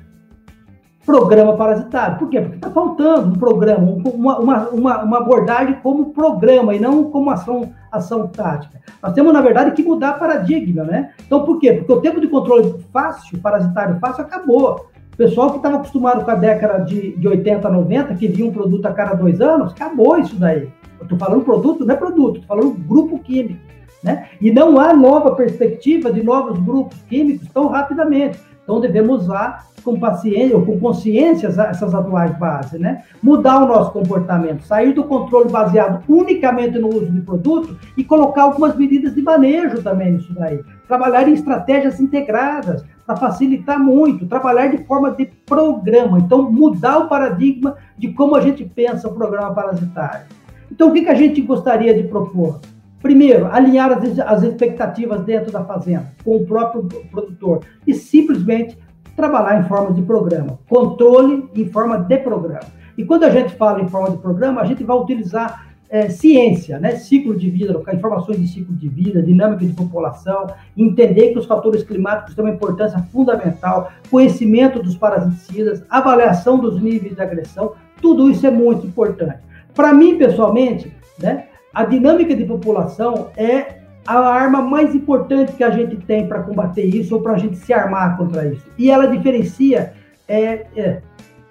Programa 1.09 1.57
parasitário. 1.57 2.19
Por 2.19 2.29
quê? 2.29 2.39
Porque 2.39 2.57
está 2.57 2.69
faltando 2.69 3.29
um 3.29 3.39
programa, 3.39 3.97
uma, 4.13 4.37
uma, 4.37 5.01
uma, 5.01 5.17
abordagem 5.17 5.79
como 5.81 6.13
programa 6.13 6.75
e 6.75 6.79
não 6.79 7.05
como 7.05 7.31
ação 7.31 7.71
ação 7.91 8.27
tática. 8.27 8.79
Nós 9.01 9.13
temos, 9.13 9.33
na 9.33 9.41
verdade, 9.41 9.71
que 9.71 9.81
mudar 9.81 10.19
paradigma, 10.19 10.83
né? 10.83 11.09
Então, 11.25 11.43
por 11.45 11.59
quê? 11.59 11.73
Porque 11.73 11.91
o 11.91 11.99
tempo 11.99 12.21
de 12.21 12.27
controle 12.27 12.75
fácil, 12.93 13.39
parasitário 13.39 13.97
fácil, 13.99 14.23
acabou. 14.23 14.87
O 15.11 15.17
pessoal 15.17 15.49
que 15.49 15.57
estava 15.57 15.77
acostumado 15.77 16.23
com 16.23 16.29
a 16.29 16.35
década 16.35 16.85
de, 16.85 17.17
de 17.17 17.27
80, 17.27 17.67
90, 17.67 18.13
que 18.13 18.27
via 18.27 18.45
um 18.45 18.51
produto 18.51 18.85
a 18.85 18.93
cada 18.93 19.15
dois 19.15 19.41
anos, 19.41 19.71
acabou 19.71 20.15
isso 20.19 20.35
daí. 20.35 20.69
Eu 20.99 21.03
estou 21.05 21.17
falando 21.17 21.43
produto, 21.43 21.83
não 21.83 21.95
é 21.95 21.97
produto, 21.97 22.39
estou 22.39 22.55
falando 22.55 22.77
grupo 22.87 23.17
químico. 23.17 23.59
Né? 24.03 24.27
E 24.39 24.51
não 24.51 24.79
há 24.79 24.93
nova 24.93 25.33
perspectiva 25.33 26.13
de 26.13 26.21
novos 26.21 26.59
grupos 26.59 27.01
químicos 27.09 27.47
tão 27.51 27.67
rapidamente. 27.67 28.39
Então 28.69 28.79
devemos 28.79 29.23
usar 29.23 29.65
com 29.83 29.99
paciência 29.99 30.55
ou 30.55 30.63
com 30.63 30.79
consciência 30.79 31.47
essas 31.47 31.95
atuais 31.95 32.37
bases, 32.37 32.79
né? 32.79 33.03
Mudar 33.19 33.63
o 33.63 33.67
nosso 33.67 33.91
comportamento, 33.91 34.61
sair 34.61 34.93
do 34.93 35.05
controle 35.05 35.49
baseado 35.49 36.03
unicamente 36.07 36.77
no 36.77 36.89
uso 36.89 37.11
de 37.11 37.19
produto 37.21 37.75
e 37.97 38.03
colocar 38.03 38.43
algumas 38.43 38.75
medidas 38.75 39.15
de 39.15 39.23
manejo 39.23 39.81
também 39.81 40.11
nisso 40.11 40.31
daí. 40.35 40.59
Trabalhar 40.87 41.27
em 41.27 41.33
estratégias 41.33 41.99
integradas 41.99 42.85
para 43.07 43.15
facilitar 43.15 43.79
muito, 43.79 44.27
trabalhar 44.27 44.67
de 44.67 44.85
forma 44.85 45.09
de 45.15 45.25
programa. 45.47 46.19
Então, 46.19 46.51
mudar 46.51 46.99
o 46.99 47.09
paradigma 47.09 47.75
de 47.97 48.09
como 48.09 48.35
a 48.35 48.41
gente 48.41 48.63
pensa 48.63 49.07
o 49.07 49.15
programa 49.15 49.51
parasitário. 49.51 50.27
Então, 50.71 50.89
o 50.89 50.93
que, 50.93 51.01
que 51.01 51.09
a 51.09 51.15
gente 51.15 51.41
gostaria 51.41 51.91
de 51.91 52.03
propor? 52.03 52.59
Primeiro, 53.01 53.47
alinhar 53.47 53.91
as, 53.91 54.19
as 54.19 54.43
expectativas 54.43 55.23
dentro 55.23 55.51
da 55.51 55.63
fazenda 55.63 56.13
com 56.23 56.35
o 56.35 56.45
próprio 56.45 56.83
produtor 57.09 57.61
e 57.87 57.93
simplesmente 57.93 58.77
trabalhar 59.15 59.59
em 59.59 59.67
forma 59.67 59.93
de 59.93 60.01
programa, 60.01 60.59
controle 60.67 61.49
em 61.55 61.65
forma 61.65 61.97
de 61.97 62.17
programa. 62.17 62.67
E 62.97 63.03
quando 63.03 63.23
a 63.23 63.29
gente 63.29 63.55
fala 63.55 63.81
em 63.81 63.87
forma 63.87 64.11
de 64.11 64.17
programa, 64.17 64.61
a 64.61 64.65
gente 64.65 64.83
vai 64.83 64.97
utilizar 64.97 65.69
é, 65.89 66.07
ciência, 66.07 66.79
né? 66.79 66.95
ciclo 66.95 67.35
de 67.35 67.49
vida, 67.49 67.81
informações 67.93 68.39
de 68.39 68.47
ciclo 68.47 68.75
de 68.75 68.87
vida, 68.87 69.21
dinâmica 69.21 69.65
de 69.65 69.73
população, 69.73 70.47
entender 70.77 71.33
que 71.33 71.39
os 71.39 71.45
fatores 71.45 71.83
climáticos 71.83 72.35
têm 72.35 72.45
uma 72.45 72.53
importância 72.53 72.99
fundamental, 73.11 73.91
conhecimento 74.09 74.81
dos 74.81 74.95
parasiticidas, 74.95 75.83
avaliação 75.89 76.59
dos 76.59 76.81
níveis 76.81 77.15
de 77.15 77.21
agressão, 77.21 77.73
tudo 78.01 78.29
isso 78.29 78.45
é 78.45 78.51
muito 78.51 78.85
importante. 78.85 79.39
Para 79.73 79.93
mim, 79.93 80.17
pessoalmente, 80.17 80.93
né, 81.17 81.47
a 81.73 81.85
dinâmica 81.85 82.35
de 82.35 82.45
população 82.45 83.29
é 83.37 83.79
a 84.05 84.17
arma 84.17 84.61
mais 84.61 84.95
importante 84.95 85.53
que 85.53 85.63
a 85.63 85.69
gente 85.69 85.95
tem 85.97 86.27
para 86.27 86.41
combater 86.41 86.83
isso 86.83 87.15
ou 87.15 87.21
para 87.21 87.33
a 87.33 87.37
gente 87.37 87.57
se 87.57 87.71
armar 87.71 88.17
contra 88.17 88.45
isso. 88.47 88.63
E 88.77 88.89
ela 88.89 89.05
diferencia, 89.05 89.93
é, 90.27 90.65
é, 90.75 91.01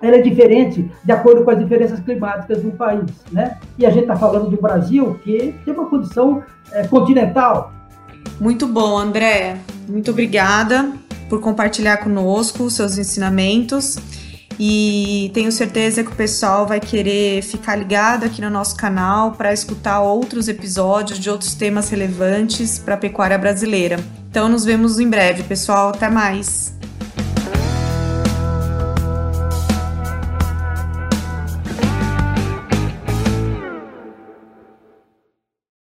ela 0.02 0.16
é 0.16 0.20
diferente 0.20 0.90
de 1.04 1.12
acordo 1.12 1.44
com 1.44 1.50
as 1.50 1.58
diferenças 1.58 2.00
climáticas 2.00 2.62
do 2.62 2.72
país, 2.72 3.10
né? 3.30 3.58
E 3.78 3.86
a 3.86 3.90
gente 3.90 4.02
está 4.02 4.16
falando 4.16 4.50
do 4.50 4.60
Brasil, 4.60 5.18
que 5.22 5.54
tem 5.64 5.74
uma 5.74 5.86
condição 5.86 6.42
é, 6.72 6.86
continental. 6.86 7.72
Muito 8.40 8.66
bom, 8.66 8.98
André. 8.98 9.56
Muito 9.88 10.10
obrigada 10.10 10.92
por 11.28 11.40
compartilhar 11.40 11.98
conosco 11.98 12.64
os 12.64 12.74
seus 12.74 12.98
ensinamentos. 12.98 13.98
E 14.58 15.30
tenho 15.34 15.52
certeza 15.52 16.02
que 16.02 16.10
o 16.10 16.14
pessoal 16.14 16.66
vai 16.66 16.80
querer 16.80 17.42
ficar 17.42 17.76
ligado 17.76 18.24
aqui 18.24 18.40
no 18.40 18.50
nosso 18.50 18.76
canal 18.76 19.32
para 19.32 19.52
escutar 19.52 20.00
outros 20.00 20.48
episódios 20.48 21.18
de 21.18 21.30
outros 21.30 21.54
temas 21.54 21.88
relevantes 21.90 22.78
para 22.78 22.94
a 22.94 22.98
pecuária 22.98 23.38
brasileira. 23.38 23.98
Então 24.30 24.48
nos 24.48 24.64
vemos 24.64 24.98
em 24.98 25.08
breve, 25.08 25.42
pessoal. 25.42 25.90
Até 25.90 26.08
mais. 26.10 26.77